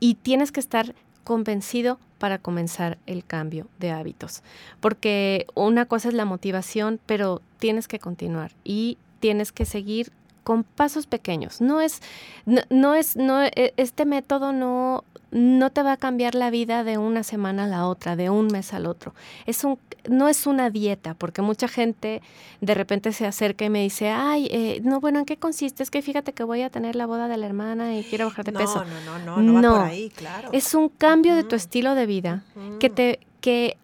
y 0.00 0.14
tienes 0.14 0.52
que 0.52 0.60
estar 0.60 0.94
convencido 1.24 1.98
para 2.18 2.38
comenzar 2.38 2.98
el 3.06 3.24
cambio 3.24 3.66
de 3.78 3.90
hábitos. 3.90 4.42
Porque 4.80 5.46
una 5.54 5.86
cosa 5.86 6.08
es 6.08 6.14
la 6.14 6.24
motivación, 6.24 7.00
pero 7.06 7.42
tienes 7.58 7.88
que 7.88 7.98
continuar 7.98 8.52
y 8.64 8.98
tienes 9.20 9.52
que 9.52 9.64
seguir 9.64 10.12
con 10.44 10.62
pasos 10.62 11.06
pequeños. 11.06 11.60
No 11.60 11.80
es, 11.80 12.00
no, 12.46 12.60
no 12.70 12.94
es, 12.94 13.16
no, 13.16 13.42
e- 13.42 13.74
este 13.76 14.04
método 14.04 14.52
no, 14.52 15.02
no 15.32 15.70
te 15.70 15.82
va 15.82 15.92
a 15.92 15.96
cambiar 15.96 16.34
la 16.36 16.50
vida 16.50 16.84
de 16.84 16.96
una 16.98 17.22
semana 17.24 17.64
a 17.64 17.66
la 17.66 17.88
otra, 17.88 18.14
de 18.14 18.30
un 18.30 18.46
mes 18.48 18.72
al 18.72 18.86
otro. 18.86 19.14
Es 19.46 19.64
un, 19.64 19.78
no 20.08 20.28
es 20.28 20.46
una 20.46 20.70
dieta, 20.70 21.14
porque 21.14 21.42
mucha 21.42 21.66
gente 21.66 22.22
de 22.60 22.74
repente 22.74 23.12
se 23.12 23.26
acerca 23.26 23.64
y 23.64 23.70
me 23.70 23.82
dice, 23.82 24.10
ay, 24.10 24.46
eh, 24.50 24.80
no, 24.84 25.00
bueno, 25.00 25.18
¿en 25.18 25.24
qué 25.24 25.36
consiste? 25.38 25.82
Es 25.82 25.90
que 25.90 26.02
fíjate 26.02 26.32
que 26.34 26.44
voy 26.44 26.62
a 26.62 26.70
tener 26.70 26.94
la 26.94 27.06
boda 27.06 27.26
de 27.26 27.36
la 27.38 27.46
hermana 27.46 27.96
y 27.98 28.04
quiero 28.04 28.26
bajar 28.26 28.44
de 28.44 28.52
no, 28.52 28.58
peso. 28.60 28.84
no, 28.84 29.18
no, 29.18 29.18
no, 29.18 29.42
no, 29.42 29.54
va 29.54 29.60
No. 29.62 29.70
por 29.76 29.82
ahí, 29.86 30.10
claro. 30.10 30.50
Es 30.52 30.74
un 30.74 30.88
cambio 30.90 31.34
de 31.34 31.42
tu 31.44 31.56
estilo 31.56 31.94
de 31.96 32.06
vida 32.06 32.44
que 32.78 32.90
te 32.90 33.18
que 33.40 33.76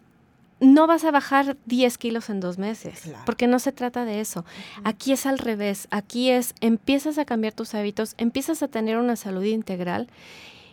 no 0.61 0.87
vas 0.87 1.03
a 1.03 1.11
bajar 1.11 1.57
10 1.65 1.97
kilos 1.97 2.29
en 2.29 2.39
dos 2.39 2.57
meses, 2.57 3.01
Claro. 3.01 3.23
porque 3.25 3.47
no 3.47 3.59
se 3.59 3.71
trata 3.71 4.05
de 4.05 4.21
eso. 4.21 4.45
Aquí 4.83 5.11
es 5.11 5.25
al 5.25 5.39
revés, 5.39 5.87
aquí 5.91 6.29
es, 6.29 6.53
empiezas 6.61 7.17
a 7.17 7.25
cambiar 7.25 7.53
tus 7.53 7.73
hábitos, 7.73 8.13
empiezas 8.17 8.61
a 8.63 8.67
tener 8.69 8.97
una 8.97 9.15
salud 9.15 9.43
integral 9.43 10.07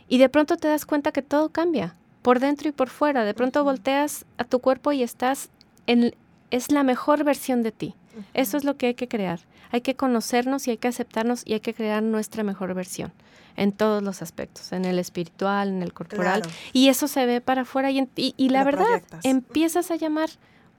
y 0.06 0.18
de 0.18 0.28
pronto 0.28 0.56
te 0.56 0.68
das 0.68 0.86
cuenta 0.86 1.10
que 1.10 1.22
todo 1.22 1.48
cambia, 1.48 1.96
por 2.22 2.38
dentro 2.38 2.68
y 2.68 2.72
por 2.72 2.90
fuera. 2.90 3.24
De 3.24 3.34
pronto 3.34 3.64
volteas 3.64 4.24
a 4.36 4.44
tu 4.44 4.60
cuerpo 4.60 4.92
y 4.92 5.02
estás 5.02 5.48
en, 5.86 6.14
es 6.50 6.70
la 6.70 6.82
mejor 6.84 7.24
versión 7.24 7.62
de 7.62 7.72
ti. 7.72 7.94
Eso 8.34 8.56
es 8.56 8.64
lo 8.64 8.76
que 8.76 8.88
hay 8.88 8.94
que 8.94 9.08
crear. 9.08 9.40
Hay 9.70 9.80
que 9.80 9.94
conocernos 9.94 10.66
y 10.66 10.70
hay 10.72 10.76
que 10.76 10.88
aceptarnos 10.88 11.42
y 11.46 11.52
hay 11.54 11.60
que 11.60 11.72
crear 11.74 12.02
nuestra 12.02 12.42
mejor 12.42 12.74
versión 12.74 13.12
en 13.58 13.72
todos 13.72 14.02
los 14.02 14.22
aspectos, 14.22 14.72
en 14.72 14.84
el 14.84 14.98
espiritual, 14.98 15.68
en 15.68 15.82
el 15.82 15.92
corporal. 15.92 16.42
Claro. 16.42 16.56
Y 16.72 16.88
eso 16.88 17.08
se 17.08 17.26
ve 17.26 17.40
para 17.40 17.62
afuera 17.62 17.90
y, 17.90 17.98
en- 17.98 18.10
y- 18.16 18.34
y 18.36 18.48
la 18.48 18.60
Lo 18.60 18.64
verdad, 18.66 18.84
proyectas. 18.86 19.24
empiezas 19.24 19.90
a 19.90 19.96
llamar 19.96 20.30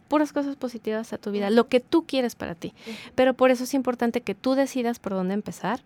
puras 0.07 0.33
cosas 0.33 0.55
positivas 0.55 1.13
a 1.13 1.19
tu 1.19 1.29
vida, 1.29 1.51
lo 1.51 1.67
que 1.67 1.79
tú 1.79 2.05
quieres 2.07 2.33
para 2.35 2.55
ti. 2.55 2.73
Pero 3.13 3.35
por 3.35 3.51
eso 3.51 3.63
es 3.65 3.73
importante 3.75 4.21
que 4.21 4.33
tú 4.33 4.55
decidas 4.55 4.97
por 4.97 5.13
dónde 5.13 5.35
empezar 5.35 5.81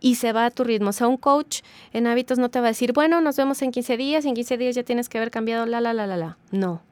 y 0.00 0.16
se 0.16 0.32
va 0.32 0.46
a 0.46 0.50
tu 0.50 0.64
ritmo. 0.64 0.90
O 0.90 0.92
sea, 0.92 1.06
un 1.06 1.16
coach 1.18 1.60
en 1.92 2.08
hábitos 2.08 2.38
no 2.38 2.48
te 2.48 2.58
va 2.58 2.66
a 2.66 2.70
decir, 2.70 2.92
bueno, 2.92 3.20
nos 3.20 3.36
vemos 3.36 3.62
en 3.62 3.70
15 3.70 3.96
días, 3.96 4.24
y 4.24 4.28
en 4.28 4.34
15 4.34 4.56
días 4.58 4.74
ya 4.74 4.82
tienes 4.82 5.08
que 5.08 5.18
haber 5.18 5.30
cambiado 5.30 5.66
la, 5.66 5.80
la, 5.80 5.92
la, 5.92 6.06
la, 6.08 6.16
la. 6.16 6.36
No. 6.50 6.82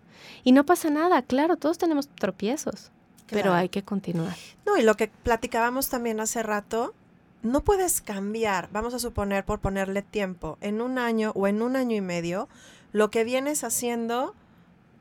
Y 0.45 0.53
no 0.53 0.65
pasa 0.65 0.89
nada, 0.91 1.23
claro, 1.23 1.57
todos 1.57 1.79
tenemos 1.79 2.07
tropiezos, 2.09 2.93
pero 3.29 3.55
hay 3.55 3.69
que 3.71 3.83
continuar. 3.83 4.37
No, 4.65 4.77
y 4.77 4.83
lo 4.83 4.95
que 4.95 5.09
platicábamos 5.09 5.89
también 5.89 6.21
hace 6.21 6.43
rato, 6.45 6.95
no 7.43 7.63
puedes 7.63 8.01
cambiar, 8.01 8.69
vamos 8.73 8.95
a 8.95 8.99
suponer 8.99 9.45
por 9.45 9.61
ponerle 9.61 10.03
tiempo, 10.03 10.59
en 10.61 10.81
un 10.81 10.99
año 10.99 11.33
o 11.35 11.47
en 11.47 11.63
un 11.63 11.77
año 11.77 11.97
y 11.97 12.01
medio, 12.01 12.49
lo 12.93 13.11
que 13.11 13.25
vienes 13.25 13.65
haciendo 13.65 14.35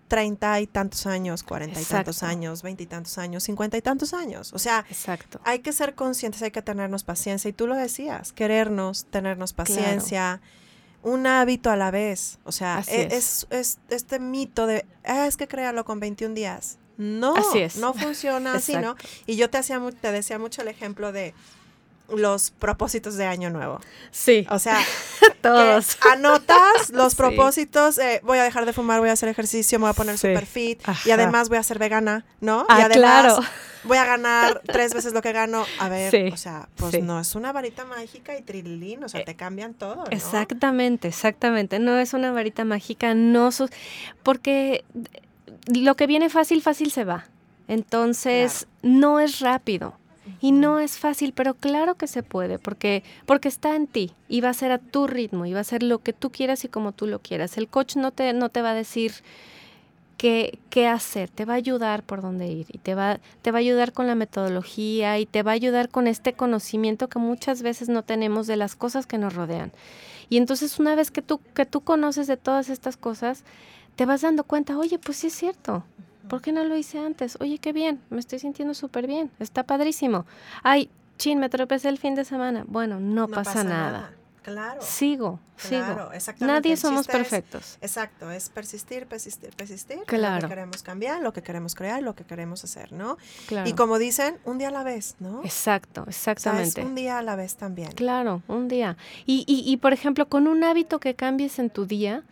treinta 0.07 0.59
y 0.61 0.67
tantos 0.67 1.05
años, 1.05 1.43
cuarenta 1.43 1.81
y 1.81 1.85
tantos 1.85 2.23
años, 2.23 2.63
veinte 2.63 2.83
y 2.83 2.85
tantos 2.85 3.17
años, 3.17 3.43
cincuenta 3.43 3.77
y 3.77 3.81
tantos 3.81 4.13
años. 4.13 4.53
O 4.53 4.59
sea, 4.59 4.85
Exacto. 4.89 5.39
hay 5.43 5.59
que 5.59 5.73
ser 5.73 5.95
conscientes, 5.95 6.41
hay 6.41 6.51
que 6.51 6.61
tenernos 6.61 7.03
paciencia. 7.03 7.49
Y 7.49 7.53
tú 7.53 7.67
lo 7.67 7.75
decías, 7.75 8.31
querernos, 8.31 9.05
tenernos 9.05 9.53
paciencia, 9.53 10.41
un 11.03 11.27
hábito 11.27 11.69
a 11.69 11.75
la 11.75 11.91
vez. 11.91 12.39
O 12.45 12.51
sea, 12.51 12.83
e- 12.87 13.07
es. 13.11 13.13
es. 13.13 13.47
es 13.49 13.79
este 13.89 14.19
mito 14.19 14.65
de, 14.65 14.85
ah, 15.03 15.27
es 15.27 15.37
que 15.37 15.47
créalo 15.47 15.83
con 15.85 15.99
21 15.99 16.33
días. 16.33 16.77
No, 16.97 17.35
Así 17.35 17.59
es. 17.59 17.77
no 17.77 17.93
funciona 17.93 18.55
así, 18.55 18.75
¿no? 18.75 18.95
Y 19.27 19.35
yo 19.35 19.49
te, 19.51 19.59
hacía, 19.59 19.79
te 20.01 20.11
decía 20.11 20.39
mucho 20.39 20.63
el 20.63 20.67
ejemplo 20.67 21.11
de 21.11 21.35
los 22.09 22.51
propósitos 22.51 23.15
de 23.15 23.25
año 23.25 23.49
nuevo. 23.49 23.79
Sí, 24.11 24.47
O 24.49 24.59
sea, 24.59 24.79
todos. 25.41 25.97
anotas 26.11 26.89
los 26.91 27.13
Sí. 27.13 27.17
propósitos, 27.17 27.97
eh, 27.97 28.21
voy 28.23 28.37
a 28.39 28.43
dejar 28.43 28.65
de 28.65 28.73
fumar, 28.73 28.99
voy 28.99 29.09
a 29.09 29.13
hacer 29.13 29.29
ejercicio, 29.29 29.77
me 29.79 29.83
voy 29.83 29.89
a 29.91 29.93
poner 29.93 30.17
Sí. 30.17 30.27
super 30.27 30.45
fit 30.45 30.81
y 31.05 31.11
además 31.11 31.49
voy 31.49 31.57
a 31.57 31.63
ser 31.63 31.79
vegana, 31.79 32.25
¿no? 32.41 32.61
y 32.69 32.71
Ah, 32.71 32.85
además 32.85 33.33
claro. 33.35 33.39
voy 33.83 33.97
a 33.97 34.05
ganar 34.05 34.61
tres 34.65 34.93
veces 34.93 35.13
lo 35.13 35.21
que 35.21 35.31
gano. 35.33 35.65
A 35.79 35.89
ver, 35.89 36.11
Sí, 36.11 36.29
o 36.33 36.37
sea, 36.37 36.69
pues 36.77 36.91
sí. 36.91 37.01
no 37.01 37.19
es 37.19 37.35
una 37.35 37.51
varita 37.51 37.85
mágica 37.85 38.37
y 38.37 38.41
trililín, 38.41 39.03
o 39.03 39.09
sea, 39.09 39.21
Eh, 39.21 39.25
te 39.25 39.35
cambian 39.35 39.73
todo, 39.73 39.95
¿no? 39.95 40.05
Exactamente, 40.11 41.07
exactamente. 41.09 41.79
No 41.79 41.97
es 41.99 42.13
una 42.13 42.31
varita 42.31 42.63
mágica, 42.65 43.13
no 43.13 43.49
porque 44.23 44.83
lo 45.73 45.95
que 45.95 46.07
viene 46.07 46.29
fácil, 46.29 46.61
fácil 46.61 46.91
se 46.91 47.03
va. 47.03 47.25
Entonces, 47.67 48.67
no 48.81 49.19
es 49.19 49.39
rápido 49.41 49.97
y 50.41 50.51
no 50.51 50.79
es 50.79 50.97
fácil, 50.97 51.33
pero 51.33 51.53
claro 51.53 51.95
que 51.95 52.07
se 52.07 52.23
puede, 52.23 52.59
porque 52.59 53.03
porque 53.25 53.47
está 53.47 53.75
en 53.75 53.87
ti 53.87 54.13
y 54.27 54.41
va 54.41 54.49
a 54.49 54.53
ser 54.53 54.71
a 54.71 54.77
tu 54.77 55.07
ritmo 55.07 55.45
y 55.45 55.53
va 55.53 55.61
a 55.61 55.63
ser 55.63 55.83
lo 55.83 55.99
que 55.99 56.13
tú 56.13 56.31
quieras 56.31 56.63
y 56.65 56.67
como 56.67 56.91
tú 56.91 57.07
lo 57.07 57.19
quieras. 57.19 57.57
El 57.57 57.67
coach 57.67 57.95
no 57.95 58.11
te 58.11 58.33
no 58.33 58.49
te 58.49 58.61
va 58.61 58.71
a 58.71 58.75
decir 58.75 59.13
qué, 60.17 60.59
qué 60.69 60.87
hacer, 60.87 61.29
te 61.29 61.45
va 61.45 61.53
a 61.53 61.57
ayudar 61.57 62.03
por 62.03 62.21
dónde 62.21 62.47
ir 62.47 62.65
y 62.69 62.79
te 62.79 62.95
va, 62.95 63.19
te 63.41 63.51
va 63.51 63.59
a 63.59 63.61
ayudar 63.61 63.93
con 63.93 64.07
la 64.07 64.15
metodología 64.15 65.19
y 65.19 65.25
te 65.25 65.43
va 65.43 65.51
a 65.51 65.53
ayudar 65.53 65.89
con 65.89 66.07
este 66.07 66.33
conocimiento 66.33 67.07
que 67.07 67.19
muchas 67.19 67.61
veces 67.61 67.87
no 67.87 68.03
tenemos 68.03 68.47
de 68.47 68.57
las 68.57 68.75
cosas 68.75 69.05
que 69.05 69.17
nos 69.17 69.35
rodean. 69.35 69.71
Y 70.29 70.37
entonces 70.37 70.79
una 70.79 70.95
vez 70.95 71.11
que 71.11 71.21
tú, 71.21 71.39
que 71.53 71.65
tú 71.65 71.81
conoces 71.81 72.27
de 72.27 72.37
todas 72.37 72.69
estas 72.69 72.97
cosas, 72.97 73.43
te 73.95 74.05
vas 74.05 74.21
dando 74.21 74.43
cuenta, 74.43 74.77
oye, 74.77 74.99
pues 74.99 75.17
sí 75.17 75.27
es 75.27 75.33
cierto. 75.33 75.83
¿Por 76.27 76.41
qué 76.41 76.51
no 76.51 76.63
lo 76.63 76.75
hice 76.77 76.99
antes? 76.99 77.37
Oye, 77.41 77.57
qué 77.59 77.73
bien, 77.73 78.01
me 78.09 78.19
estoy 78.19 78.39
sintiendo 78.39 78.73
súper 78.73 79.07
bien, 79.07 79.31
está 79.39 79.63
padrísimo. 79.63 80.25
Ay, 80.63 80.89
chin, 81.17 81.39
me 81.39 81.49
tropecé 81.49 81.89
el 81.89 81.97
fin 81.97 82.15
de 82.15 82.25
semana. 82.25 82.63
Bueno, 82.67 82.99
no, 82.99 83.27
pasa, 83.27 83.63
nada. 83.63 84.11
Claro. 84.43 84.81
Sigo, 84.81 85.41
Claro, 85.69 85.95
sigo. 85.97 86.11
exactamente. 86.13 86.69
Nadie 86.69 86.77
somos 86.77 87.01
es- 87.01 87.07
perfectos. 87.07 87.77
Exacto, 87.81 88.31
es 88.31 88.47
persistir, 88.47 89.05
persistir, 89.05 89.49
persistir. 89.53 89.93
en 89.95 89.99
Lo 89.99 90.05
Claro. 90.05 90.47
que 90.47 90.53
queremos 90.55 90.83
cambiar, 90.83 91.21
lo 91.21 91.33
que 91.33 91.41
queremos 91.43 91.75
crear, 91.75 92.01
lo 92.01 92.15
que 92.15 92.23
queremos 92.23 92.63
hacer, 92.63 92.93
¿no? 92.93 93.17
Claro. 93.47 93.69
Y 93.69 93.73
como 93.73 93.99
dicen, 93.99 94.37
un 94.45 94.57
día 94.57 94.69
a 94.69 94.71
la 94.71 94.83
vez, 94.83 95.15
¿no? 95.19 95.41
Exacto, 95.43 96.03
O 96.07 96.11
sea, 96.11 96.11
es 96.11 96.17
exactamente. 96.37 96.81
un 96.85 96.95
día 96.95 97.17
a 97.17 97.23
la 97.23 97.35
vez 97.35 97.55
también. 97.57 97.91
Claro, 97.91 98.41
un 98.47 98.69
día. 98.69 98.95
Y, 99.25 99.43
y, 99.47 99.69
y, 99.69 99.75
por 99.77 99.91
ejemplo, 99.91 100.29
con 100.29 100.47
un 100.47 100.63
hábito 100.63 100.99
que 101.01 101.13
cambies 101.13 101.59
en 101.59 101.69
tu 101.69 101.85
día, 101.85 102.23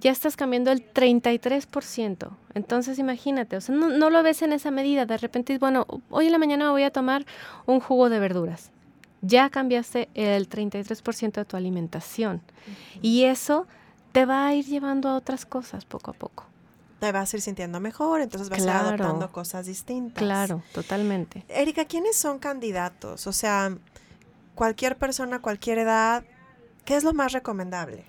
ya 0.00 0.10
estás 0.12 0.36
cambiando 0.36 0.70
el 0.70 0.82
33%. 0.92 2.30
Entonces, 2.54 2.98
imagínate, 2.98 3.56
o 3.56 3.60
sea, 3.60 3.74
no, 3.74 3.88
no 3.88 4.10
lo 4.10 4.22
ves 4.22 4.42
en 4.42 4.52
esa 4.52 4.70
medida. 4.70 5.06
De 5.06 5.16
repente, 5.18 5.58
bueno, 5.58 5.86
hoy 6.10 6.26
en 6.26 6.32
la 6.32 6.38
mañana 6.38 6.64
me 6.66 6.70
voy 6.70 6.82
a 6.84 6.90
tomar 6.90 7.24
un 7.66 7.80
jugo 7.80 8.08
de 8.08 8.18
verduras. 8.20 8.70
Ya 9.20 9.50
cambiaste 9.50 10.08
el 10.14 10.48
33% 10.48 11.32
de 11.32 11.44
tu 11.44 11.56
alimentación. 11.56 12.40
Y 13.02 13.24
eso 13.24 13.66
te 14.12 14.24
va 14.26 14.46
a 14.46 14.54
ir 14.54 14.64
llevando 14.66 15.08
a 15.08 15.16
otras 15.16 15.44
cosas 15.46 15.84
poco 15.84 16.12
a 16.12 16.14
poco. 16.14 16.44
Te 17.00 17.12
vas 17.12 17.32
a 17.32 17.36
ir 17.36 17.40
sintiendo 17.40 17.78
mejor, 17.80 18.20
entonces 18.20 18.48
vas 18.48 18.58
a 18.58 18.62
ir 18.62 18.66
Claro. 18.68 18.88
adoptando 18.88 19.30
cosas 19.32 19.66
distintas. 19.66 20.22
Claro, 20.22 20.62
totalmente. 20.72 21.44
Erika, 21.48 21.84
¿quiénes 21.84 22.16
son 22.16 22.38
candidatos? 22.38 23.26
O 23.26 23.32
sea, 23.32 23.72
cualquier 24.54 24.96
persona, 24.96 25.40
cualquier 25.40 25.78
edad, 25.78 26.24
¿qué 26.84 26.96
es 26.96 27.04
lo 27.04 27.12
más 27.12 27.32
recomendable? 27.32 28.04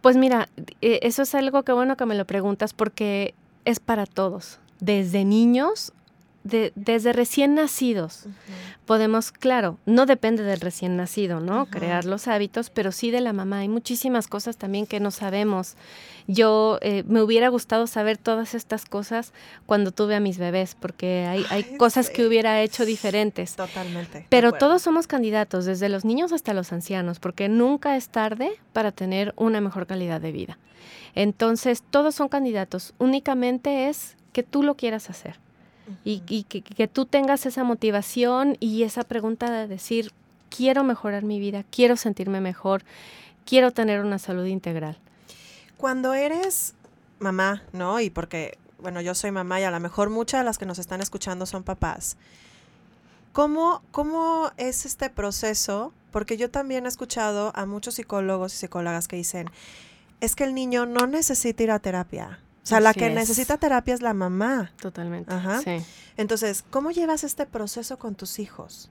Pues 0.00 0.16
mira, 0.16 0.48
eh, 0.80 1.00
eso 1.02 1.22
es 1.22 1.34
algo 1.34 1.62
que 1.62 1.72
bueno 1.72 1.96
que 1.96 2.06
me 2.06 2.14
lo 2.14 2.26
preguntas 2.26 2.72
porque 2.72 3.34
es 3.64 3.80
para 3.80 4.06
todos, 4.06 4.60
desde 4.80 5.24
niños, 5.24 5.92
de- 6.44 6.72
desde 6.76 7.12
recién 7.12 7.54
nacidos. 7.54 8.26
Podemos, 8.86 9.32
claro, 9.32 9.78
no 9.86 10.04
depende 10.04 10.42
del 10.42 10.60
recién 10.60 10.96
nacido, 10.96 11.40
¿no? 11.40 11.66
Crear 11.66 12.04
los 12.04 12.28
hábitos, 12.28 12.68
pero 12.68 12.92
sí 12.92 13.10
de 13.10 13.22
la 13.22 13.32
mamá. 13.32 13.60
Hay 13.60 13.68
muchísimas 13.68 14.28
cosas 14.28 14.58
también 14.58 14.86
que 14.86 15.00
no 15.00 15.10
sabemos. 15.10 15.74
Yo 16.26 16.78
eh, 16.82 17.02
me 17.06 17.22
hubiera 17.22 17.48
gustado 17.48 17.86
saber 17.86 18.18
todas 18.18 18.54
estas 18.54 18.84
cosas 18.84 19.32
cuando 19.64 19.90
tuve 19.90 20.14
a 20.14 20.20
mis 20.20 20.36
bebés, 20.36 20.74
porque 20.78 21.26
hay, 21.26 21.44
hay 21.48 21.66
Ay, 21.70 21.76
cosas 21.78 22.06
sí. 22.06 22.12
que 22.12 22.26
hubiera 22.26 22.60
hecho 22.62 22.84
diferentes. 22.84 23.56
Totalmente. 23.56 24.26
Pero 24.28 24.52
todos 24.52 24.82
somos 24.82 25.06
candidatos, 25.06 25.64
desde 25.64 25.88
los 25.88 26.04
niños 26.04 26.32
hasta 26.32 26.52
los 26.52 26.72
ancianos, 26.72 27.20
porque 27.20 27.48
nunca 27.48 27.96
es 27.96 28.10
tarde 28.10 28.50
para 28.74 28.92
tener 28.92 29.32
una 29.36 29.62
mejor 29.62 29.86
calidad 29.86 30.20
de 30.20 30.32
vida. 30.32 30.58
Entonces, 31.14 31.82
todos 31.90 32.14
son 32.14 32.28
candidatos. 32.28 32.92
Únicamente 32.98 33.88
es 33.88 34.16
que 34.32 34.42
tú 34.42 34.62
lo 34.62 34.74
quieras 34.76 35.08
hacer 35.10 35.42
y, 36.04 36.22
y 36.28 36.44
que, 36.44 36.62
que 36.62 36.88
tú 36.88 37.06
tengas 37.06 37.46
esa 37.46 37.64
motivación 37.64 38.56
y 38.60 38.82
esa 38.82 39.02
pregunta 39.02 39.50
de 39.50 39.66
decir, 39.66 40.12
quiero 40.54 40.84
mejorar 40.84 41.24
mi 41.24 41.40
vida, 41.40 41.64
quiero 41.70 41.96
sentirme 41.96 42.40
mejor, 42.40 42.84
quiero 43.44 43.72
tener 43.72 44.00
una 44.00 44.18
salud 44.18 44.46
integral. 44.46 44.98
Cuando 45.76 46.14
eres 46.14 46.74
mamá, 47.18 47.62
¿no? 47.72 48.00
Y 48.00 48.10
porque, 48.10 48.58
bueno, 48.78 49.00
yo 49.00 49.14
soy 49.14 49.30
mamá 49.30 49.60
y 49.60 49.64
a 49.64 49.70
lo 49.70 49.80
mejor 49.80 50.10
muchas 50.10 50.40
de 50.40 50.44
las 50.44 50.58
que 50.58 50.66
nos 50.66 50.78
están 50.78 51.00
escuchando 51.00 51.46
son 51.46 51.62
papás. 51.62 52.16
¿Cómo, 53.32 53.82
¿Cómo 53.90 54.52
es 54.56 54.86
este 54.86 55.10
proceso? 55.10 55.92
Porque 56.12 56.36
yo 56.36 56.50
también 56.50 56.84
he 56.84 56.88
escuchado 56.88 57.50
a 57.56 57.66
muchos 57.66 57.94
psicólogos 57.94 58.54
y 58.54 58.56
psicólogas 58.56 59.08
que 59.08 59.16
dicen, 59.16 59.50
es 60.20 60.36
que 60.36 60.44
el 60.44 60.54
niño 60.54 60.86
no 60.86 61.08
necesita 61.08 61.64
ir 61.64 61.70
a 61.72 61.80
terapia. 61.80 62.38
O 62.64 62.66
sea, 62.66 62.80
la 62.80 62.94
que 62.94 63.06
es. 63.08 63.14
necesita 63.14 63.58
terapia 63.58 63.94
es 63.94 64.00
la 64.02 64.14
mamá. 64.14 64.72
Totalmente. 64.80 65.32
Ajá. 65.32 65.60
Sí. 65.60 65.76
Entonces, 66.16 66.64
¿cómo 66.70 66.90
llevas 66.90 67.22
este 67.22 67.46
proceso 67.46 67.98
con 67.98 68.14
tus 68.14 68.38
hijos? 68.38 68.88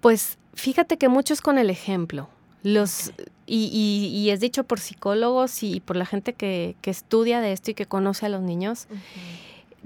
Pues 0.00 0.38
fíjate 0.54 0.96
que 0.98 1.08
muchos 1.08 1.40
con 1.40 1.58
el 1.58 1.70
ejemplo. 1.70 2.28
Los, 2.62 3.12
y, 3.46 3.70
y- 3.72 4.08
y 4.18 4.30
es 4.30 4.40
dicho 4.40 4.64
por 4.64 4.80
psicólogos 4.80 5.62
y 5.62 5.80
por 5.80 5.96
la 5.96 6.04
gente 6.04 6.34
que, 6.34 6.76
que 6.82 6.90
estudia 6.90 7.40
de 7.40 7.52
esto 7.52 7.70
y 7.70 7.74
que 7.74 7.86
conoce 7.86 8.26
a 8.26 8.28
los 8.28 8.42
niños. 8.42 8.86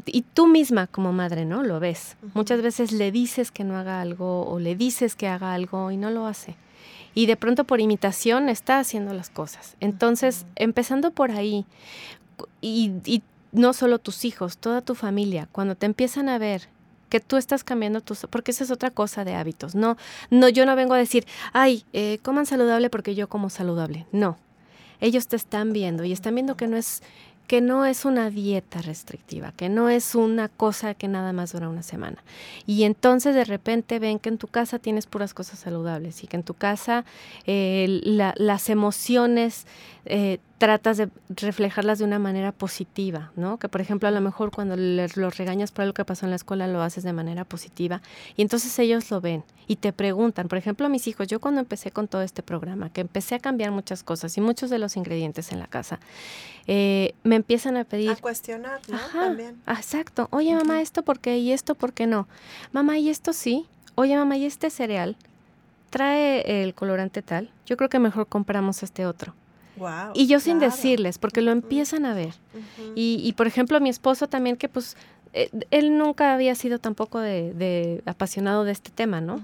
Y 0.06 0.22
tú 0.22 0.46
misma 0.48 0.86
como 0.88 1.12
madre, 1.12 1.44
¿no? 1.44 1.62
Lo 1.62 1.78
ves. 1.80 2.16
Muchas 2.34 2.62
veces 2.62 2.90
le 2.90 3.12
dices 3.12 3.50
que 3.52 3.62
no 3.64 3.76
haga 3.76 4.00
algo 4.00 4.46
o 4.48 4.58
le 4.58 4.74
dices 4.76 5.14
que 5.14 5.28
haga 5.28 5.54
algo 5.54 5.90
y 5.92 5.96
no 5.96 6.10
lo 6.10 6.26
hace. 6.26 6.56
Y 7.14 7.26
de 7.26 7.36
pronto 7.36 7.62
por 7.64 7.80
imitación 7.80 8.48
está 8.48 8.80
haciendo 8.80 9.14
las 9.14 9.30
cosas. 9.30 9.76
Entonces, 9.80 10.46
empezando 10.56 11.12
por 11.12 11.30
ahí, 11.30 11.64
y, 12.60 13.22
no 13.52 13.72
solo 13.72 14.00
tus 14.00 14.24
hijos, 14.24 14.58
toda 14.58 14.80
tu 14.80 14.96
familia, 14.96 15.48
cuando 15.52 15.76
te 15.76 15.86
empiezan 15.86 16.28
a 16.28 16.38
ver 16.38 16.68
que 17.08 17.20
tú 17.20 17.36
estás 17.36 17.62
cambiando 17.62 18.00
tus, 18.00 18.26
porque 18.28 18.50
esa 18.50 18.64
es 18.64 18.72
otra 18.72 18.90
cosa 18.90 19.24
de 19.24 19.36
hábitos. 19.36 19.76
No, 19.76 19.96
no, 20.30 20.48
yo 20.48 20.66
no 20.66 20.74
vengo 20.74 20.94
a 20.94 20.98
decir, 20.98 21.24
ay, 21.52 21.84
eh, 21.92 22.18
coman 22.22 22.46
saludable 22.46 22.90
porque 22.90 23.14
yo 23.14 23.28
como 23.28 23.50
saludable. 23.50 24.06
No, 24.10 24.38
ellos 25.00 25.28
te 25.28 25.36
están 25.36 25.72
viendo 25.72 26.02
y 26.02 26.10
están 26.10 26.34
viendo 26.34 26.56
que 26.56 26.66
no 26.66 26.76
es 26.76 27.02
que 27.46 27.60
no 27.60 27.84
es 27.84 28.04
una 28.04 28.30
dieta 28.30 28.80
restrictiva, 28.80 29.52
que 29.52 29.68
no 29.68 29.88
es 29.88 30.14
una 30.14 30.48
cosa 30.48 30.94
que 30.94 31.08
nada 31.08 31.32
más 31.32 31.52
dura 31.52 31.68
una 31.68 31.82
semana. 31.82 32.22
Y 32.66 32.84
entonces 32.84 33.34
de 33.34 33.44
repente 33.44 33.98
ven 33.98 34.18
que 34.18 34.30
en 34.30 34.38
tu 34.38 34.48
casa 34.48 34.78
tienes 34.78 35.06
puras 35.06 35.34
cosas 35.34 35.58
saludables 35.58 36.24
y 36.24 36.26
que 36.26 36.36
en 36.36 36.42
tu 36.42 36.54
casa 36.54 37.04
eh, 37.46 38.00
las 38.36 38.70
emociones 38.70 39.66
eh, 40.06 40.38
tratas 40.58 40.96
de 40.96 41.08
reflejarlas 41.28 41.98
de 41.98 42.04
una 42.04 42.18
manera 42.18 42.52
positiva, 42.52 43.32
¿no? 43.36 43.58
Que 43.58 43.68
por 43.68 43.80
ejemplo 43.80 44.08
a 44.08 44.12
lo 44.12 44.20
mejor 44.20 44.50
cuando 44.50 44.76
los 44.76 45.36
regañas 45.36 45.72
por 45.72 45.82
algo 45.82 45.94
que 45.94 46.04
pasó 46.04 46.26
en 46.26 46.30
la 46.30 46.36
escuela 46.36 46.66
lo 46.66 46.80
haces 46.80 47.04
de 47.04 47.12
manera 47.12 47.44
positiva 47.44 48.00
y 48.36 48.42
entonces 48.42 48.78
ellos 48.78 49.10
lo 49.10 49.20
ven 49.20 49.44
y 49.66 49.76
te 49.76 49.92
preguntan, 49.92 50.48
por 50.48 50.58
ejemplo 50.58 50.86
a 50.86 50.88
mis 50.88 51.06
hijos, 51.06 51.28
yo 51.28 51.40
cuando 51.40 51.60
empecé 51.60 51.90
con 51.90 52.08
todo 52.08 52.22
este 52.22 52.42
programa, 52.42 52.90
que 52.90 53.00
empecé 53.00 53.34
a 53.34 53.38
cambiar 53.38 53.70
muchas 53.70 54.02
cosas 54.02 54.36
y 54.36 54.40
muchos 54.40 54.70
de 54.70 54.78
los 54.78 54.96
ingredientes 54.96 55.52
en 55.52 55.58
la 55.58 55.66
casa, 55.66 56.00
eh, 56.66 57.14
me 57.22 57.36
empiezan 57.36 57.76
a 57.76 57.84
pedir... 57.84 58.10
A 58.10 58.16
cuestionar, 58.16 58.80
¿no? 58.88 58.98
También. 59.12 59.60
Exacto. 59.66 60.28
Oye 60.30 60.54
mamá, 60.54 60.80
¿esto 60.80 61.02
por 61.02 61.20
qué? 61.20 61.38
¿Y 61.38 61.52
esto 61.52 61.74
por 61.74 61.92
qué 61.92 62.06
no? 62.06 62.28
Mamá, 62.72 62.98
¿y 62.98 63.10
esto 63.10 63.32
sí? 63.32 63.66
Oye 63.94 64.16
mamá, 64.16 64.36
¿y 64.36 64.46
este 64.46 64.70
cereal? 64.70 65.16
Trae 65.90 66.62
el 66.62 66.74
colorante 66.74 67.22
tal. 67.22 67.50
Yo 67.66 67.76
creo 67.76 67.88
que 67.88 67.98
mejor 67.98 68.26
compramos 68.26 68.82
este 68.82 69.06
otro 69.06 69.34
y 70.14 70.26
yo 70.26 70.40
sin 70.40 70.58
decirles, 70.58 71.18
porque 71.18 71.42
lo 71.42 71.50
empiezan 71.50 72.06
a 72.06 72.14
ver. 72.14 72.34
y, 72.94 73.32
por 73.36 73.46
ejemplo, 73.46 73.80
mi 73.80 73.88
esposo 73.88 74.28
también, 74.28 74.56
que 74.56 74.68
pues 74.68 74.96
él 75.70 75.98
nunca 75.98 76.32
había 76.32 76.54
sido 76.54 76.78
tampoco 76.78 77.18
de, 77.18 78.02
apasionado 78.06 78.64
de 78.64 78.72
este 78.72 78.90
tema, 78.90 79.20
¿no? 79.20 79.40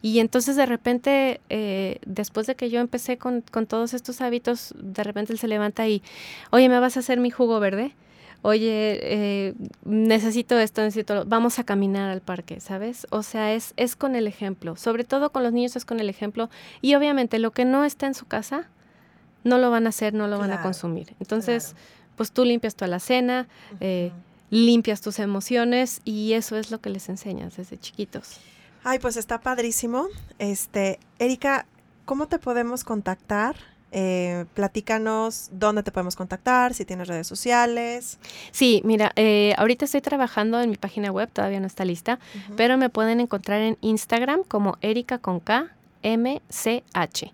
Y 0.00 0.20
entonces 0.20 0.54
de 0.56 0.66
repente, 0.66 1.40
eh, 1.48 1.98
después 2.06 2.46
de 2.46 2.54
que 2.54 2.70
yo 2.70 2.80
empecé 2.80 3.18
con, 3.18 3.42
todos 3.42 3.94
estos 3.94 4.20
hábitos, 4.20 4.74
de 4.78 5.02
repente 5.02 5.32
él 5.32 5.38
se 5.38 5.48
levanta 5.48 5.88
y, 5.88 6.02
oye, 6.50 6.68
¿me 6.68 6.78
vas 6.78 6.96
a 6.96 7.00
hacer 7.00 7.18
mi 7.18 7.30
jugo 7.30 7.58
verde? 7.58 7.94
Oye, 8.42 8.98
eh, 9.02 9.54
necesito 9.84 10.58
esto, 10.58 10.82
necesito, 10.82 11.24
vamos 11.26 11.58
a 11.58 11.64
caminar 11.64 12.10
al 12.10 12.20
parque, 12.20 12.60
¿sabes? 12.60 13.06
O 13.10 13.22
sea, 13.22 13.52
es, 13.54 13.72
es 13.76 13.94
con 13.94 14.16
el 14.16 14.26
ejemplo, 14.26 14.76
sobre 14.76 15.04
todo 15.04 15.30
con 15.30 15.44
los 15.44 15.52
niños 15.52 15.76
es 15.76 15.84
con 15.84 16.00
el 16.00 16.08
ejemplo. 16.08 16.50
Y 16.80 16.94
obviamente 16.94 17.38
lo 17.38 17.52
que 17.52 17.64
no 17.64 17.84
está 17.84 18.06
en 18.06 18.14
su 18.14 18.26
casa, 18.26 18.68
no 19.44 19.58
lo 19.58 19.70
van 19.70 19.86
a 19.86 19.90
hacer, 19.90 20.14
no 20.14 20.28
lo 20.28 20.38
van 20.38 20.52
a 20.52 20.62
consumir. 20.62 21.14
Entonces, 21.20 21.74
pues 22.16 22.32
tú 22.32 22.44
limpias 22.44 22.76
tu 22.76 22.84
alacena, 22.84 23.48
eh, 23.80 24.12
limpias 24.52 25.00
tus 25.00 25.18
emociones 25.18 26.02
y 26.04 26.34
eso 26.34 26.58
es 26.58 26.70
lo 26.70 26.78
que 26.78 26.90
les 26.90 27.08
enseñas 27.08 27.56
desde 27.56 27.78
chiquitos. 27.78 28.38
Ay, 28.84 28.98
pues 28.98 29.16
está 29.16 29.40
padrísimo. 29.40 30.08
Este, 30.38 31.00
Erika, 31.18 31.64
¿cómo 32.04 32.28
te 32.28 32.38
podemos 32.38 32.84
contactar? 32.84 33.56
Eh, 33.92 34.44
platícanos 34.52 35.48
dónde 35.52 35.82
te 35.82 35.90
podemos 35.90 36.16
contactar, 36.16 36.74
si 36.74 36.84
tienes 36.84 37.08
redes 37.08 37.26
sociales. 37.26 38.18
Sí, 38.50 38.82
mira, 38.84 39.12
eh, 39.16 39.54
ahorita 39.56 39.86
estoy 39.86 40.02
trabajando 40.02 40.60
en 40.60 40.68
mi 40.68 40.76
página 40.76 41.10
web, 41.10 41.30
todavía 41.32 41.60
no 41.60 41.66
está 41.66 41.86
lista, 41.86 42.18
pero 42.54 42.76
me 42.76 42.90
pueden 42.90 43.20
encontrar 43.20 43.62
en 43.62 43.78
Instagram 43.80 44.44
como 44.44 44.76
Erika 44.82 45.16
con 45.18 45.40
K 45.40 45.74
M 46.02 46.42
C 46.50 46.84
H 46.92 47.32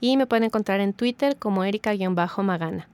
y 0.00 0.16
me 0.16 0.26
pueden 0.26 0.44
encontrar 0.44 0.80
en 0.80 0.94
Twitter 0.94 1.36
como 1.36 1.62
Erika-Magana. 1.64 2.88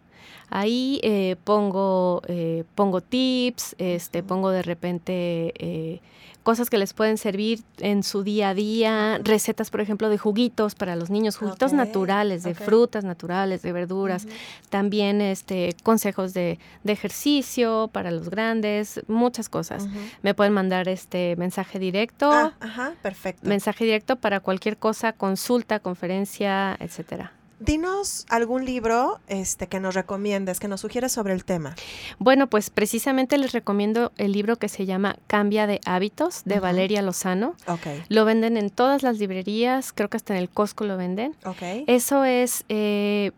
Ahí 0.51 1.01
eh, 1.05 1.37
pongo, 1.45 2.23
eh, 2.27 2.65
pongo 2.75 3.01
tips, 3.01 3.77
este, 3.79 4.23
pongo 4.23 4.51
de 4.51 4.63
repente 4.63 5.55
eh, 5.57 6.01
cosas 6.43 6.71
que 6.71 6.79
les 6.79 6.93
pueden 6.93 7.19
servir 7.19 7.63
en 7.79 8.03
su 8.03 8.25
día 8.25 8.49
a 8.49 8.55
día, 8.55 9.21
recetas, 9.23 9.71
por 9.71 9.81
ejemplo, 9.81 10.09
de 10.09 10.19
juguitos 10.19 10.75
para 10.75 10.97
los 10.97 11.09
niños, 11.09 11.37
juguitos 11.37 11.73
naturales, 11.73 12.43
de 12.43 12.55
frutas 12.55 13.05
naturales, 13.05 13.63
de 13.63 13.73
verduras, 13.73 14.27
también 14.71 15.21
este, 15.21 15.77
consejos 15.83 16.35
de, 16.35 16.59
ejercicio 16.85 17.89
para 17.93 18.11
los 18.11 18.31
grandes, 18.31 19.01
muchas 19.07 19.49
cosas. 19.49 19.87
Me 20.23 20.35
pueden 20.35 20.53
mandar 20.53 20.89
este 20.89 21.37
mensaje 21.37 21.79
directo. 21.79 22.33
Ah, 22.33 22.55
ajá, 22.59 22.95
perfecto. 23.01 23.49
Mensaje 23.49 23.85
directo 23.85 24.17
para 24.17 24.41
cualquier 24.41 24.77
cosa, 24.77 25.13
consulta, 25.13 25.79
conferencia, 25.79 26.77
etcétera. 26.81 27.33
Dinos 27.61 28.25
algún 28.31 28.65
libro 28.65 29.21
este, 29.29 29.67
que 29.67 29.81
nos 29.81 29.95
recomiendes, 29.95 30.59
que 30.59 30.67
nos 30.67 30.81
sugieres 30.81 31.13
sobre 31.13 31.35
el 31.35 31.45
tema. 31.45 31.75
Bueno, 32.19 32.49
pues 32.49 32.71
precisamente 32.71 33.37
les 33.37 33.53
recomiendo 33.53 34.13
el 34.17 34.33
libro 34.33 34.57
que 34.57 34.71
se 34.71 34.87
llama 34.87 35.17
Cambia 35.27 35.67
de 35.67 35.79
hábitos 35.85 36.43
de 36.47 36.59
Valeria 36.59 37.03
Lozano. 37.03 37.55
Okay. 37.67 38.03
Lo 38.09 38.25
venden 38.25 38.57
en 38.57 38.71
todas 38.71 39.03
las 39.03 39.19
librerías, 39.19 39.93
creo 39.93 40.09
que 40.09 40.17
hasta 40.17 40.35
en 40.35 40.41
el 40.41 40.49
Costco 40.49 40.85
lo 40.85 40.97
venden. 40.97 41.37
Okay. 41.45 41.85
Eso 41.87 42.25
es 42.25 42.65
eh, 42.71 43.33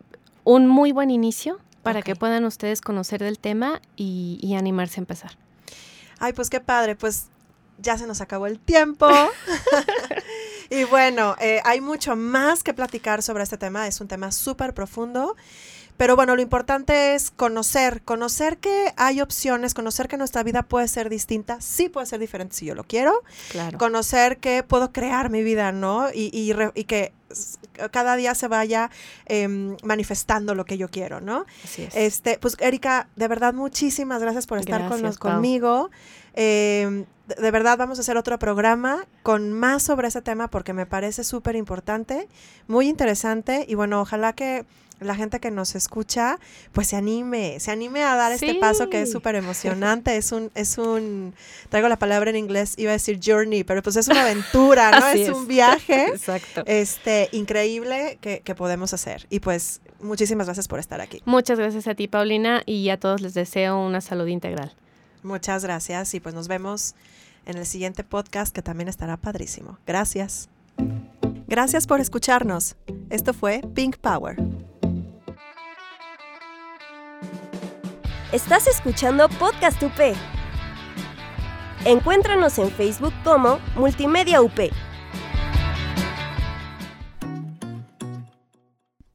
un 0.45 0.67
muy 0.67 0.93
buen 0.93 1.11
inicio 1.11 1.59
para 1.81 2.01
que 2.01 2.15
puedan 2.15 2.45
ustedes 2.45 2.79
conocer 2.79 3.21
del 3.21 3.37
tema 3.39 3.81
y, 3.97 4.39
y 4.41 4.55
animarse 4.55 4.99
a 4.99 5.01
empezar. 5.01 5.31
Ay, 6.19 6.31
pues 6.31 6.49
qué 6.49 6.61
padre, 6.61 6.95
pues 6.95 7.27
ya 7.77 7.97
se 7.97 8.07
nos 8.07 8.21
acabó 8.21 8.47
el 8.47 8.57
tiempo. 8.57 9.07
y 10.73 10.85
bueno, 10.85 11.35
eh, 11.39 11.61
hay 11.65 11.81
mucho 11.81 12.15
más 12.15 12.63
que 12.63 12.73
platicar 12.73 13.21
sobre 13.21 13.43
este 13.43 13.57
tema. 13.57 13.87
Es 13.87 14.01
un 14.01 14.07
tema 14.07 14.31
súper 14.31 14.73
profundo. 14.73 15.35
Pero 15.97 16.15
bueno, 16.15 16.35
lo 16.35 16.41
importante 16.41 17.13
es 17.13 17.29
conocer, 17.29 18.01
conocer 18.01 18.57
que 18.57 18.91
hay 18.97 19.21
opciones, 19.21 19.75
conocer 19.75 20.07
que 20.07 20.17
nuestra 20.17 20.41
vida 20.41 20.63
puede 20.63 20.87
ser 20.87 21.07
distinta, 21.07 21.61
sí 21.61 21.87
puede 21.87 22.07
ser 22.07 22.19
diferente 22.19 22.55
si 22.55 22.65
yo 22.65 22.73
lo 22.73 22.83
quiero. 22.83 23.21
Claro. 23.51 23.77
Conocer 23.77 24.39
que 24.39 24.63
puedo 24.63 24.91
crear 24.91 25.29
mi 25.29 25.43
vida, 25.43 25.71
¿no? 25.71 26.09
Y, 26.11 26.31
y, 26.33 26.83
que 26.85 27.13
cada 27.91 28.15
día 28.15 28.33
se 28.33 28.47
vaya 28.47 28.89
em, 29.27 29.77
manifestando 29.83 30.55
lo 30.55 30.65
que 30.65 30.79
yo 30.79 30.89
quiero, 30.89 31.21
¿no? 31.21 31.45
Así 31.63 31.83
es. 31.83 31.95
Este, 31.95 32.39
pues 32.39 32.57
Erika, 32.59 33.07
de 33.15 33.27
verdad, 33.27 33.53
muchísimas 33.53 34.19
gracias 34.19 34.47
por 34.47 34.57
estar 34.57 34.89
con 34.89 35.13
conmigo. 35.13 35.91
Eh, 36.33 37.05
de 37.39 37.51
verdad 37.51 37.77
vamos 37.77 37.97
a 37.97 38.01
hacer 38.01 38.17
otro 38.17 38.39
programa 38.39 39.05
con 39.21 39.53
más 39.53 39.83
sobre 39.83 40.07
ese 40.07 40.21
tema 40.21 40.49
porque 40.49 40.73
me 40.73 40.85
parece 40.85 41.23
súper 41.23 41.55
importante, 41.55 42.27
muy 42.67 42.87
interesante 42.87 43.65
y 43.67 43.75
bueno, 43.75 44.01
ojalá 44.01 44.33
que 44.33 44.65
la 44.99 45.15
gente 45.15 45.39
que 45.39 45.51
nos 45.51 45.75
escucha 45.75 46.39
pues 46.71 46.87
se 46.87 46.95
anime, 46.95 47.59
se 47.59 47.71
anime 47.71 48.03
a 48.03 48.15
dar 48.15 48.31
este 48.31 48.55
paso 48.55 48.89
que 48.89 49.01
es 49.01 49.11
súper 49.11 49.35
emocionante, 49.35 50.15
es 50.17 50.31
un, 50.31 50.51
es 50.55 50.77
un, 50.77 51.33
traigo 51.69 51.89
la 51.89 51.99
palabra 51.99 52.29
en 52.29 52.37
inglés, 52.37 52.75
iba 52.77 52.91
a 52.91 52.93
decir 52.93 53.19
journey, 53.23 53.63
pero 53.63 53.81
pues 53.81 53.95
es 53.95 54.07
una 54.07 54.21
aventura, 54.21 54.99
¿no? 54.99 55.07
es, 55.13 55.29
un 55.29 55.47
viaje 55.47 56.07
Exacto. 56.07 56.63
este 56.65 57.29
increíble 57.31 58.17
que, 58.21 58.41
que 58.41 58.55
podemos 58.55 58.93
hacer 58.93 59.25
y 59.29 59.39
pues 59.39 59.81
muchísimas 59.99 60.47
gracias 60.47 60.67
por 60.67 60.79
estar 60.79 61.01
aquí. 61.01 61.21
Muchas 61.25 61.59
gracias 61.59 61.87
a 61.87 61.95
ti 61.95 62.07
Paulina 62.07 62.63
y 62.65 62.89
a 62.89 62.99
todos 62.99 63.21
les 63.21 63.33
deseo 63.33 63.79
una 63.79 64.01
salud 64.01 64.27
integral. 64.27 64.73
Muchas 65.23 65.63
gracias 65.63 66.13
y 66.13 66.19
pues 66.19 66.35
nos 66.35 66.47
vemos 66.47 66.95
en 67.45 67.57
el 67.57 67.65
siguiente 67.65 68.03
podcast 68.03 68.53
que 68.53 68.61
también 68.61 68.89
estará 68.89 69.17
padrísimo. 69.17 69.77
Gracias. 69.85 70.49
Gracias 71.47 71.87
por 71.87 72.01
escucharnos. 72.01 72.75
Esto 73.09 73.33
fue 73.33 73.61
Pink 73.73 73.97
Power. 73.97 74.37
Estás 78.31 78.67
escuchando 78.67 79.29
Podcast 79.29 79.81
UP. 79.83 80.15
Encuéntranos 81.85 82.57
en 82.57 82.71
Facebook 82.71 83.13
como 83.23 83.59
Multimedia 83.75 84.41
UP. 84.41 84.59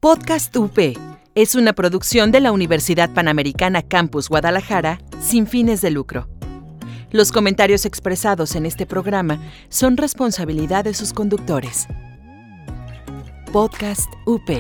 Podcast 0.01 0.57
UP 0.57 1.18
es 1.43 1.55
una 1.55 1.73
producción 1.73 2.33
de 2.33 2.41
la 2.41 2.51
Universidad 2.51 3.15
Panamericana 3.15 3.83
Campus 3.83 4.29
Guadalajara 4.29 4.99
sin 5.21 5.47
fines 5.47 5.81
de 5.81 5.93
lucro. 5.93 6.27
Los 7.13 7.31
comentarios 7.31 7.87
expresados 7.87 8.57
en 8.57 8.67
este 8.67 8.87
programa 8.87 9.41
son 9.69 9.97
responsabilidad 9.97 10.83
de 10.83 10.95
sus 10.95 11.13
conductores. 11.13 11.87
Podcast 13.53 14.13
UP 14.27 14.51